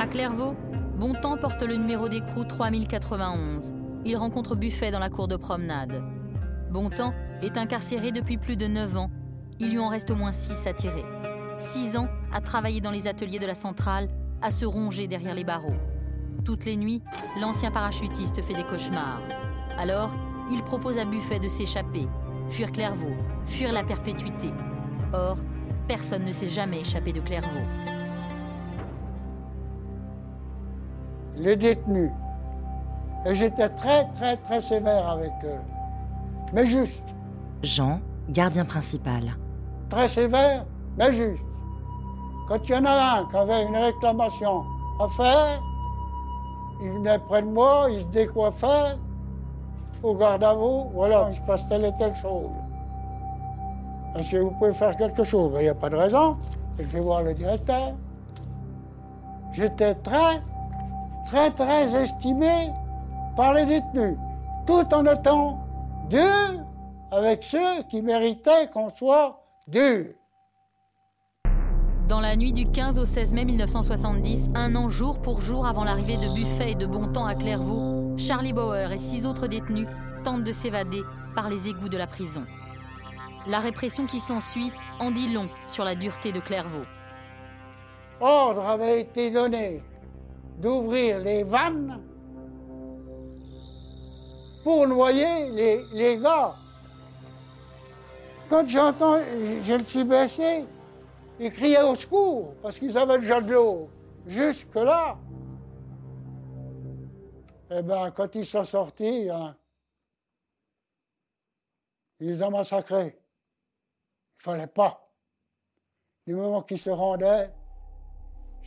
À 0.00 0.08
Clairvaux, 0.08 0.54
Bontemps 0.98 1.36
porte 1.36 1.62
le 1.62 1.76
numéro 1.76 2.08
d'écrou 2.08 2.44
3091. 2.44 3.72
Il 4.04 4.16
rencontre 4.16 4.56
Buffet 4.56 4.90
dans 4.90 4.98
la 4.98 5.08
cour 5.08 5.28
de 5.28 5.36
promenade. 5.36 6.02
Bontemps 6.70 7.14
est 7.42 7.56
incarcéré 7.56 8.10
depuis 8.10 8.36
plus 8.36 8.56
de 8.56 8.66
9 8.66 8.96
ans. 8.96 9.10
Il 9.60 9.70
lui 9.70 9.78
en 9.78 9.88
reste 9.88 10.10
au 10.10 10.16
moins 10.16 10.32
6 10.32 10.66
à 10.66 10.72
tirer. 10.72 11.04
6 11.58 11.96
ans 11.96 12.08
à 12.32 12.40
travailler 12.40 12.80
dans 12.80 12.90
les 12.90 13.06
ateliers 13.06 13.38
de 13.38 13.46
la 13.46 13.54
centrale, 13.54 14.08
à 14.42 14.50
se 14.50 14.64
ronger 14.64 15.06
derrière 15.06 15.34
les 15.34 15.44
barreaux. 15.44 15.76
Toutes 16.44 16.64
les 16.64 16.76
nuits, 16.76 17.02
l'ancien 17.40 17.70
parachutiste 17.70 18.42
fait 18.42 18.54
des 18.54 18.64
cauchemars. 18.64 19.22
Alors, 19.78 20.12
il 20.50 20.62
propose 20.62 20.98
à 20.98 21.04
Buffet 21.04 21.38
de 21.38 21.48
s'échapper, 21.48 22.08
fuir 22.48 22.72
Clairvaux, 22.72 23.16
fuir 23.46 23.72
la 23.72 23.84
perpétuité. 23.84 24.50
Or, 25.12 25.38
personne 25.86 26.24
ne 26.24 26.32
s'est 26.32 26.48
jamais 26.48 26.80
échappé 26.80 27.12
de 27.12 27.20
Clairvaux. 27.20 27.83
Les 31.36 31.56
détenus. 31.56 32.10
Et 33.26 33.34
j'étais 33.34 33.68
très, 33.70 34.04
très, 34.16 34.36
très 34.36 34.60
sévère 34.60 35.08
avec 35.08 35.32
eux. 35.44 35.60
Mais 36.52 36.66
juste. 36.66 37.02
Jean, 37.62 38.00
gardien 38.28 38.64
principal. 38.64 39.22
Très 39.88 40.08
sévère, 40.08 40.64
mais 40.98 41.12
juste. 41.12 41.44
Quand 42.46 42.58
il 42.68 42.74
y 42.74 42.78
en 42.78 42.84
a 42.84 43.20
un 43.20 43.26
qui 43.26 43.36
avait 43.36 43.64
une 43.64 43.76
réclamation 43.76 44.64
à 45.00 45.08
faire, 45.08 45.62
il 46.82 46.90
venait 46.90 47.18
près 47.20 47.42
de 47.42 47.48
moi, 47.48 47.88
il 47.90 48.00
se 48.00 48.06
décoiffait 48.06 48.96
au 50.02 50.14
garde 50.14 50.44
à 50.44 50.54
vous, 50.54 50.90
voilà, 50.92 51.28
il 51.30 51.36
se 51.36 51.40
passe 51.40 51.66
telle 51.68 51.86
et 51.86 51.92
telle 51.98 52.14
chose. 52.14 52.50
Est-ce 54.16 54.32
que 54.32 54.36
vous 54.36 54.50
pouvez 54.50 54.74
faire 54.74 54.94
quelque 54.96 55.24
chose? 55.24 55.52
Il 55.56 55.62
n'y 55.62 55.68
a 55.68 55.74
pas 55.74 55.88
de 55.88 55.96
raison. 55.96 56.36
Je 56.78 56.84
vais 56.84 57.00
voir 57.00 57.22
le 57.22 57.34
directeur. 57.34 57.94
J'étais 59.52 59.94
très, 59.94 60.42
très, 61.26 61.50
très 61.50 61.94
estimé 61.94 62.70
par 63.36 63.54
les 63.54 63.64
détenus, 63.64 64.16
tout 64.66 64.86
en 64.92 65.04
étant 65.06 65.58
dur 66.08 66.64
avec 67.10 67.42
ceux 67.44 67.82
qui 67.88 68.02
méritaient 68.02 68.68
qu'on 68.72 68.88
soit 68.90 69.40
dur. 69.66 70.06
Dans 72.08 72.20
la 72.20 72.36
nuit 72.36 72.52
du 72.52 72.66
15 72.66 72.98
au 72.98 73.06
16 73.06 73.32
mai 73.32 73.44
1970, 73.46 74.50
un 74.54 74.76
an 74.76 74.88
jour 74.90 75.22
pour 75.22 75.40
jour 75.40 75.66
avant 75.66 75.84
l'arrivée 75.84 76.18
de 76.18 76.28
Buffet 76.28 76.72
et 76.72 76.74
de 76.74 76.86
Bontemps 76.86 77.24
à 77.24 77.34
Clairvaux, 77.34 78.14
Charlie 78.18 78.52
Bauer 78.52 78.92
et 78.92 78.98
six 78.98 79.26
autres 79.26 79.46
détenus 79.46 79.88
tentent 80.22 80.44
de 80.44 80.52
s'évader 80.52 81.00
par 81.34 81.48
les 81.48 81.68
égouts 81.68 81.88
de 81.88 81.96
la 81.96 82.06
prison. 82.06 82.44
La 83.46 83.58
répression 83.58 84.06
qui 84.06 84.20
s'ensuit 84.20 84.70
en 85.00 85.10
dit 85.10 85.32
long 85.32 85.48
sur 85.66 85.84
la 85.84 85.94
dureté 85.94 86.30
de 86.30 86.40
Clairvaux. 86.40 86.84
Ordre 88.20 88.66
avait 88.66 89.00
été 89.00 89.30
donné 89.30 89.82
d'ouvrir 90.58 91.18
les 91.20 91.42
vannes 91.42 92.00
pour 94.62 94.86
noyer 94.86 95.50
les, 95.92 96.18
gars. 96.18 96.54
Quand 98.48 98.66
j'entends, 98.66 99.20
je 99.20 99.72
me 99.74 99.84
suis 99.84 100.04
baissé, 100.04 100.64
ils 101.38 101.50
criaient 101.50 101.82
au 101.82 101.94
secours 101.94 102.54
parce 102.62 102.78
qu'ils 102.78 102.96
avaient 102.96 103.18
déjà 103.18 103.40
de 103.40 103.52
l'eau. 103.52 103.88
Jusque-là, 104.26 105.18
eh 107.70 107.82
bien, 107.82 108.10
quand 108.10 108.34
ils 108.34 108.46
sont 108.46 108.64
sortis, 108.64 109.28
hein, 109.30 109.54
ils 112.20 112.42
ont 112.42 112.50
massacrés. 112.50 113.18
Il 114.38 114.42
fallait 114.42 114.66
pas. 114.66 115.00
Du 116.26 116.34
moment 116.34 116.62
qu'ils 116.62 116.78
se 116.78 116.90
rendaient, 116.90 117.52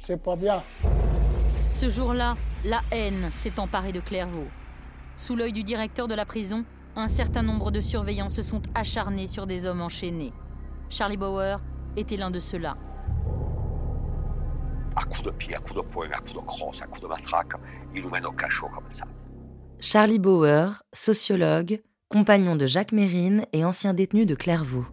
c'est 0.05 0.21
pas 0.21 0.35
bien. 0.35 0.61
Ce 1.69 1.89
jour-là, 1.89 2.37
la 2.63 2.81
haine 2.91 3.29
s'est 3.31 3.59
emparée 3.59 3.91
de 3.91 3.99
Clairvaux. 3.99 4.47
Sous 5.15 5.35
l'œil 5.35 5.53
du 5.53 5.63
directeur 5.63 6.07
de 6.07 6.15
la 6.15 6.25
prison, 6.25 6.65
un 6.95 7.07
certain 7.07 7.43
nombre 7.43 7.71
de 7.71 7.81
surveillants 7.81 8.29
se 8.29 8.41
sont 8.41 8.61
acharnés 8.73 9.27
sur 9.27 9.45
des 9.45 9.65
hommes 9.65 9.81
enchaînés. 9.81 10.33
Charlie 10.89 11.17
Bauer 11.17 11.57
était 11.95 12.17
l'un 12.17 12.31
de 12.31 12.39
ceux-là. 12.39 12.77
À 14.95 15.03
coups 15.03 15.23
de 15.23 15.31
pied, 15.31 15.55
à 15.55 15.59
coups 15.59 15.75
de 15.75 15.81
poing, 15.81 16.09
à 16.11 16.17
coups 16.17 16.33
de 16.33 16.39
crosse, 16.39 16.81
à 16.81 16.87
coups 16.87 17.01
de 17.01 17.07
matraque, 17.07 17.53
il 17.93 18.01
nous 18.01 18.09
mène 18.09 18.25
au 18.25 18.31
cachot 18.31 18.69
comme 18.69 18.89
ça. 18.89 19.05
Charlie 19.79 20.19
Bauer, 20.19 20.81
sociologue, 20.93 21.81
compagnon 22.09 22.55
de 22.55 22.65
Jacques 22.65 22.93
Mérine 22.93 23.45
et 23.53 23.63
ancien 23.63 23.93
détenu 23.93 24.25
de 24.25 24.33
Clairvaux. 24.33 24.85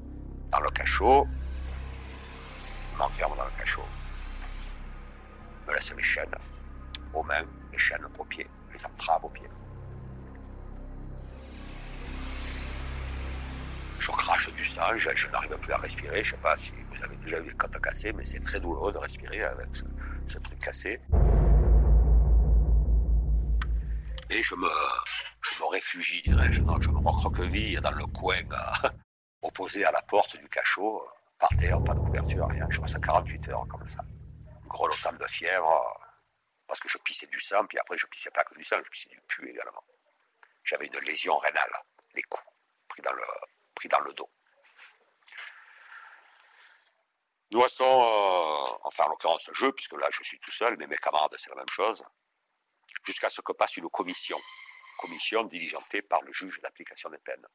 Dans 0.52 0.60
le 0.60 0.70
cachot, 0.70 1.26
m'enferme 2.98 3.32
dans 3.38 3.44
le 3.44 3.58
cachot, 3.58 3.80
me 5.66 5.72
laisse 5.72 5.94
mes 5.96 6.02
chaînes 6.02 6.26
aux 7.14 7.27
les 7.72 7.79
chaînes 7.79 8.07
aux 8.18 8.24
pieds, 8.24 8.48
les 8.72 8.85
entraves 8.87 9.24
aux 9.24 9.29
pieds. 9.29 9.48
je 14.05 14.11
crache 14.11 14.53
du 14.55 14.64
sang, 14.64 14.83
je, 14.98 15.29
n'arrive 15.29 15.59
plus 15.61 15.72
à 15.72 15.79
respirer. 15.79 16.22
Je 16.22 16.33
ne 16.33 16.37
sais 16.37 16.42
pas 16.42 16.57
si 16.57 16.72
vous 16.90 17.05
avez 17.05 17.16
déjà 17.16 17.38
eu 17.38 17.44
des 17.44 17.55
côtes 17.55 17.81
cassées, 17.81 18.12
mais 18.12 18.24
c'est 18.24 18.40
très 18.40 18.61
douloureux 18.61 18.92
de 18.92 18.98
respirer 18.98 19.42
avec 19.42 19.68
ce, 20.27 20.38
truc 20.38 20.59
cassé. 20.59 21.00
Et 24.31 24.42
je 24.42 24.55
me, 24.57 24.68
je 25.40 25.62
me 25.62 25.70
réfugie, 25.70 26.22
dirais-je, 26.22 26.61
je 26.81 26.88
me 26.90 26.98
recroqueville 26.98 27.81
dans 27.81 27.92
le 27.92 28.05
coin 28.07 28.37
euh, 28.53 28.88
opposé 29.42 29.85
à 29.85 29.92
la 29.92 30.03
porte 30.03 30.37
du 30.37 30.48
cachot, 30.48 31.03
par 31.38 31.50
terre, 31.57 31.83
pas 31.83 31.94
de 31.94 32.00
couverture, 32.00 32.46
rien. 32.48 32.66
Je 32.68 32.81
reste 32.81 33.00
48 33.00 33.48
heures 33.48 33.66
comme 33.68 33.87
ça. 33.87 34.05
Gros 34.68 34.88
lotal 34.88 35.16
de 35.16 35.27
fièvre, 35.27 35.98
parce 36.74 36.80
que 36.80 36.88
je 36.88 36.98
pissais 36.98 37.28
du 37.28 37.38
sang, 37.38 37.64
puis 37.66 37.78
après 37.78 37.96
je 37.96 38.04
pissais 38.08 38.32
pas 38.32 38.42
que 38.42 38.52
du 38.56 38.64
sang, 38.64 38.78
je 38.84 38.90
pissais 38.90 39.08
du 39.08 39.20
pu 39.28 39.48
également. 39.48 39.84
J'avais 40.64 40.87
une 40.87 40.98
lésion 41.04 41.38
rénale, 41.38 41.70
les 42.14 42.22
coups 42.24 42.42
pris 42.88 43.00
dans 43.00 43.12
le, 43.12 43.22
dans 43.88 44.00
le 44.00 44.12
dos. 44.14 44.28
Nous 47.52 47.60
restons, 47.60 47.84
euh, 47.84 48.72
enfin 48.82 49.04
en 49.04 49.10
l'occurrence 49.10 49.48
je, 49.54 49.66
puisque 49.68 49.92
là 49.92 50.08
je 50.10 50.24
suis 50.24 50.40
tout 50.40 50.50
seul, 50.50 50.76
mais 50.76 50.88
mes 50.88 50.96
camarades 50.96 51.37
c'est 51.37 51.50
la 51.50 51.54
même 51.54 51.68
chose, 51.68 52.02
jusqu'à 53.04 53.30
ce 53.30 53.40
que 53.40 53.52
passe 53.52 53.76
une 53.76 53.88
commission, 53.90 54.40
commission 54.98 55.44
diligentée 55.44 56.02
par 56.02 56.22
le 56.22 56.32
juge 56.32 56.60
d'application 56.60 57.08
des 57.08 57.18
peines. 57.18 57.46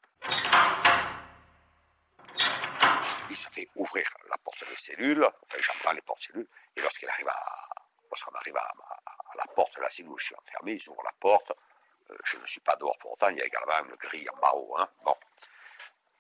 Il 3.30 3.36
se 3.36 3.50
fait 3.50 3.68
ouvrir 3.76 4.08
la 4.30 4.38
porte 4.38 4.66
des 4.66 4.78
cellules, 4.78 5.28
enfin 5.44 5.58
j'entends 5.60 5.92
les 5.92 6.02
portes 6.04 6.22
cellules, 6.22 6.48
et 6.78 6.82
lorsqu'il 6.82 7.10
arrive 7.10 7.28
à, 7.28 7.69
lorsqu'on 8.20 8.38
arrive 8.38 8.58
à, 8.58 8.72
la 9.36 9.54
porte 9.54 9.76
de 9.78 9.82
la 9.82 9.90
cellule 9.90 10.12
où 10.12 10.18
je 10.18 10.28
suis 10.28 10.36
enfermé, 10.36 10.74
ils 10.74 10.90
ouvrent 10.90 11.04
la 11.04 11.14
porte, 11.20 11.52
euh, 12.10 12.18
je 12.26 12.38
ne 12.38 12.46
suis 12.46 12.60
pas 12.62 12.76
dehors 12.76 12.98
pour 12.98 13.14
autant, 13.14 13.30
il 13.30 13.38
y 13.38 13.42
a 13.42 13.46
également 13.46 13.86
une 13.86 13.96
grille 13.96 14.28
en 14.30 14.38
bas 14.38 14.54
haut, 14.56 14.76
hein, 14.78 14.90
bon. 15.04 15.16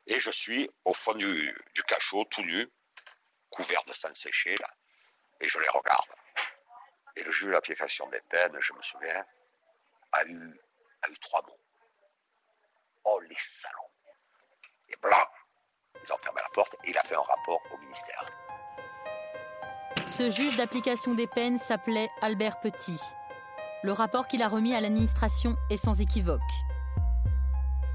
Et 0.07 0.19
je 0.19 0.31
suis 0.31 0.69
au 0.85 0.93
fond 0.93 1.13
du, 1.13 1.53
cachot, 1.88 2.23
tout 2.25 2.41
nu, 2.41 2.67
couvert 3.49 3.83
de 3.85 3.93
sang 3.93 4.13
séché. 4.15 4.57
Et 5.39 5.47
je 5.47 5.59
les 5.59 5.69
regarde. 5.69 6.09
Et 7.15 7.23
le 7.23 7.31
juge 7.31 7.47
de 7.47 7.51
l'application 7.51 8.07
des 8.07 8.21
peines, 8.21 8.57
je 8.59 8.73
me 8.73 8.81
souviens, 8.81 9.25
a 10.13 10.23
eu, 10.25 10.59
a 11.03 11.09
eu 11.09 11.19
trois 11.19 11.43
mots. 11.43 11.59
Oh, 13.03 13.19
les 13.21 13.38
salauds. 13.38 13.91
Et 14.88 14.97
blanc, 14.97 15.27
ils 16.03 16.12
ont 16.12 16.17
fermé 16.17 16.41
la 16.41 16.49
porte 16.49 16.75
et 16.85 16.89
il 16.89 16.97
a 16.97 17.03
fait 17.03 17.15
un 17.15 17.21
rapport 17.21 17.62
au 17.71 17.77
ministère. 17.77 18.48
Ce 20.19 20.29
juge 20.29 20.58
d'application 20.58 21.15
des 21.15 21.27
peines 21.27 21.58
s'appelait 21.58 22.10
Albert 22.21 22.60
Petit. 22.60 22.99
Le 23.84 23.93
rapport 23.93 24.27
qu'il 24.27 24.41
a 24.41 24.49
remis 24.49 24.73
à 24.73 24.82
l'administration 24.82 25.55
est 25.69 25.77
sans 25.77 26.01
équivoque. 26.01 26.41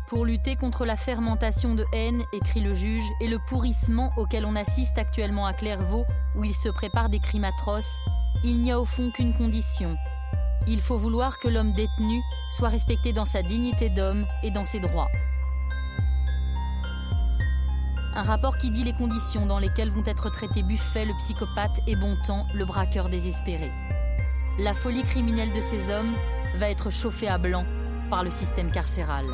Pour 0.09 0.25
lutter 0.25 0.57
contre 0.57 0.87
la 0.87 0.97
fermentation 0.97 1.75
de 1.75 1.85
haine, 1.93 2.23
écrit 2.33 2.63
le 2.63 2.73
juge, 2.73 3.05
et 3.21 3.29
le 3.29 3.39
pourrissement 3.47 4.11
auquel 4.17 4.47
on 4.47 4.57
assiste 4.57 4.97
actuellement 4.97 5.45
à 5.45 5.53
Clairvaux, 5.53 6.07
où 6.35 6.45
il 6.45 6.55
se 6.55 6.71
prépare 6.71 7.11
des 7.11 7.21
crimes 7.21 7.45
atroces, 7.45 7.99
il 8.43 8.59
n'y 8.59 8.73
a 8.73 8.81
au 8.81 8.87
fond 8.87 9.11
qu'une 9.11 9.37
condition. 9.37 9.95
Il 10.67 10.81
faut 10.81 10.97
vouloir 10.97 11.39
que 11.39 11.49
l'homme 11.49 11.75
détenu 11.75 12.23
soit 12.57 12.71
respecté 12.71 13.13
dans 13.13 13.27
sa 13.27 13.43
dignité 13.43 13.91
d'homme 13.91 14.25
et 14.43 14.51
dans 14.51 14.65
ses 14.65 14.81
droits. 14.81 15.11
Un 18.17 18.23
rapport 18.23 18.59
qui 18.59 18.71
dit 18.71 18.85
les 18.85 18.93
conditions 18.93 19.45
dans 19.45 19.59
lesquelles 19.59 19.91
vont 19.91 20.05
être 20.07 20.31
traités 20.31 20.63
Buffet, 20.63 21.05
le 21.05 21.15
psychopathe, 21.15 21.81
et 21.89 21.97
Bontemps, 21.97 22.47
le 22.55 22.65
braqueur 22.65 23.09
désespéré. 23.09 23.73
La 24.61 24.73
folie 24.73 25.03
criminelle 25.03 25.53
de 25.53 25.61
ces 25.61 25.93
hommes 25.93 26.15
va 26.55 26.71
être 26.71 26.91
chauffée 26.91 27.27
à 27.27 27.39
blanc 27.39 27.67
par 28.11 28.23
le 28.23 28.31
système 28.31 28.71
carcéral. 28.71 29.27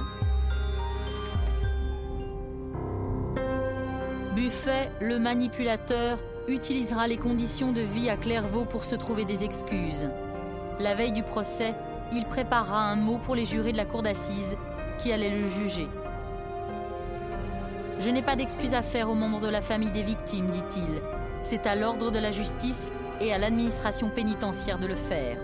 Buffet, 4.34 4.90
le 5.02 5.18
manipulateur, 5.18 6.18
utilisera 6.48 7.06
les 7.06 7.18
conditions 7.18 7.72
de 7.72 7.82
vie 7.82 8.08
à 8.08 8.16
Clairvaux 8.16 8.64
pour 8.64 8.84
se 8.84 8.94
trouver 8.94 9.26
des 9.26 9.44
excuses. 9.44 10.08
La 10.78 10.94
veille 10.94 11.12
du 11.12 11.22
procès, 11.22 11.74
il 12.14 12.24
préparera 12.24 12.80
un 12.80 12.96
mot 12.96 13.18
pour 13.18 13.34
les 13.34 13.44
jurés 13.44 13.72
de 13.72 13.76
la 13.76 13.84
cour 13.84 14.02
d'assises 14.02 14.56
qui 14.98 15.12
allaient 15.12 15.38
le 15.38 15.50
juger. 15.50 15.86
Je 18.00 18.08
n'ai 18.08 18.22
pas 18.22 18.34
d'excuses 18.34 18.72
à 18.72 18.80
faire 18.80 19.10
aux 19.10 19.14
membres 19.14 19.40
de 19.40 19.48
la 19.48 19.60
famille 19.60 19.90
des 19.90 20.02
victimes, 20.02 20.48
dit-il. 20.48 21.02
C'est 21.42 21.66
à 21.66 21.76
l'ordre 21.76 22.10
de 22.10 22.18
la 22.18 22.30
justice 22.30 22.90
et 23.20 23.30
à 23.30 23.36
l'administration 23.36 24.08
pénitentiaire 24.08 24.78
de 24.78 24.86
le 24.86 24.94
faire. 24.94 25.36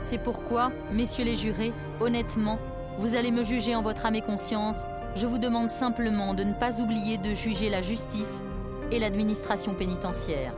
C'est 0.00 0.22
pourquoi, 0.22 0.70
messieurs 0.92 1.24
les 1.24 1.34
jurés, 1.34 1.72
honnêtement, 2.00 2.60
vous 3.00 3.16
allez 3.16 3.32
me 3.32 3.42
juger 3.42 3.74
en 3.74 3.82
votre 3.82 4.06
âme 4.06 4.14
et 4.14 4.20
conscience. 4.20 4.84
Je 5.16 5.26
vous 5.26 5.38
demande 5.38 5.68
simplement 5.68 6.32
de 6.34 6.44
ne 6.44 6.52
pas 6.52 6.80
oublier 6.80 7.18
de 7.18 7.34
juger 7.34 7.68
la 7.70 7.82
justice 7.82 8.44
et 8.92 9.00
l'administration 9.00 9.74
pénitentiaire. 9.74 10.54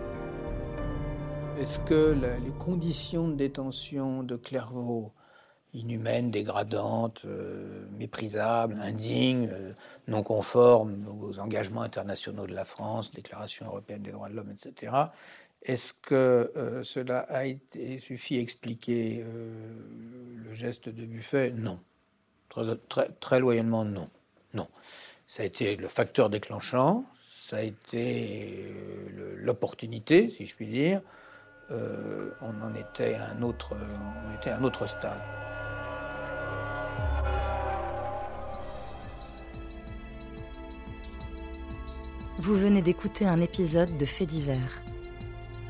Est-ce 1.59 1.81
que 1.81 2.15
les 2.45 2.53
conditions 2.53 3.29
de 3.29 3.37
détention 3.37 4.23
de 4.23 4.37
Clairvaux 4.37 5.13
inhumaine, 5.77 6.31
dégradante, 6.31 7.23
euh, 7.27 7.87
méprisable, 7.93 8.77
indigne, 8.81 9.49
euh, 9.53 9.73
non 10.09 10.23
conforme 10.23 11.07
aux 11.21 11.39
engagements 11.39 11.83
internationaux 11.83 12.47
de 12.47 12.55
la 12.55 12.65
France, 12.65 13.13
Déclaration 13.13 13.67
européenne 13.67 14.03
des 14.03 14.11
droits 14.11 14.29
de 14.29 14.35
l'homme, 14.35 14.51
etc. 14.51 14.93
Est-ce 15.63 15.93
que 15.93 16.53
euh, 16.57 16.83
cela 16.83 17.21
a 17.21 17.45
été 17.45 17.99
suffi 17.99 18.39
expliquer 18.39 19.25
le 19.25 20.55
geste 20.55 20.89
de 20.89 21.05
Buffet? 21.07 21.51
Non. 21.51 21.81
Très, 23.21 23.41
loyalement, 23.41 23.85
non. 23.85 24.09
Non. 24.55 24.69
Ça 25.27 25.43
a 25.43 25.47
été 25.47 25.77
le 25.77 25.89
facteur 25.89 26.31
déclenchant, 26.31 27.05
ça 27.29 27.59
a 27.59 27.63
été 27.63 28.65
l'opportunité, 29.37 30.31
si 30.31 30.47
je 30.47 30.57
puis 30.57 30.69
dire. 30.69 31.03
on 31.69 32.63
en 32.63 32.73
à 32.73 33.35
on 33.41 34.35
était 34.35 34.51
à 34.51 34.57
un 34.57 34.63
autre 34.63 34.87
stade. 34.87 35.46
Vous 42.39 42.55
venez 42.55 42.83
d'écouter 42.83 43.25
un 43.25 43.41
épisode 43.41 43.97
de 43.97 44.05
Faits 44.05 44.29
divers. 44.29 44.83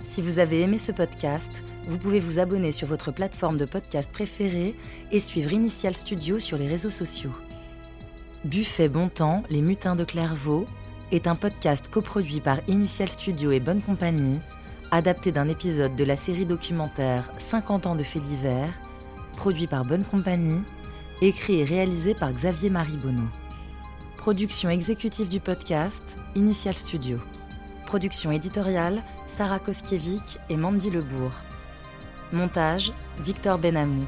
Si 0.02 0.20
vous 0.20 0.40
avez 0.40 0.62
aimé 0.62 0.78
ce 0.78 0.90
podcast, 0.90 1.62
vous 1.86 1.96
pouvez 1.96 2.18
vous 2.18 2.40
abonner 2.40 2.72
sur 2.72 2.88
votre 2.88 3.12
plateforme 3.12 3.56
de 3.56 3.64
podcast 3.66 4.10
préférée 4.10 4.74
et 5.12 5.20
suivre 5.20 5.52
Initial 5.52 5.94
Studio 5.94 6.40
sur 6.40 6.58
les 6.58 6.66
réseaux 6.66 6.90
sociaux. 6.90 7.30
Buffet 8.44 8.88
Bon 8.88 9.08
Temps, 9.08 9.44
Les 9.48 9.62
Mutins 9.62 9.94
de 9.94 10.02
Clairvaux 10.02 10.66
est 11.12 11.28
un 11.28 11.36
podcast 11.36 11.86
coproduit 11.88 12.40
par 12.40 12.58
Initial 12.66 13.08
Studio 13.08 13.52
et 13.52 13.60
Bonne 13.60 13.80
Compagnie, 13.80 14.40
adapté 14.90 15.30
d'un 15.30 15.48
épisode 15.48 15.94
de 15.94 16.04
la 16.04 16.16
série 16.16 16.46
documentaire 16.46 17.30
50 17.38 17.86
ans 17.86 17.94
de 17.94 18.02
faits 18.02 18.24
divers, 18.24 18.74
produit 19.36 19.68
par 19.68 19.84
Bonne 19.84 20.04
Compagnie, 20.04 20.62
écrit 21.22 21.60
et 21.60 21.64
réalisé 21.64 22.14
par 22.14 22.32
Xavier 22.32 22.70
Marie 22.70 22.96
Bonneau. 22.96 23.28
Production 24.26 24.70
exécutive 24.70 25.28
du 25.28 25.38
podcast, 25.38 26.02
Initial 26.34 26.74
Studio. 26.74 27.20
Production 27.86 28.32
éditoriale, 28.32 29.04
Sarah 29.36 29.60
Koskiewicz 29.60 30.36
et 30.50 30.56
Mandy 30.56 30.90
Lebourg. 30.90 31.30
Montage, 32.32 32.92
Victor 33.20 33.56
Benamou. 33.56 34.04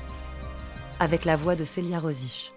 Avec 0.99 1.25
la 1.25 1.37
voix 1.37 1.55
de 1.55 1.63
Célia 1.63 2.01
Rosich. 2.01 2.53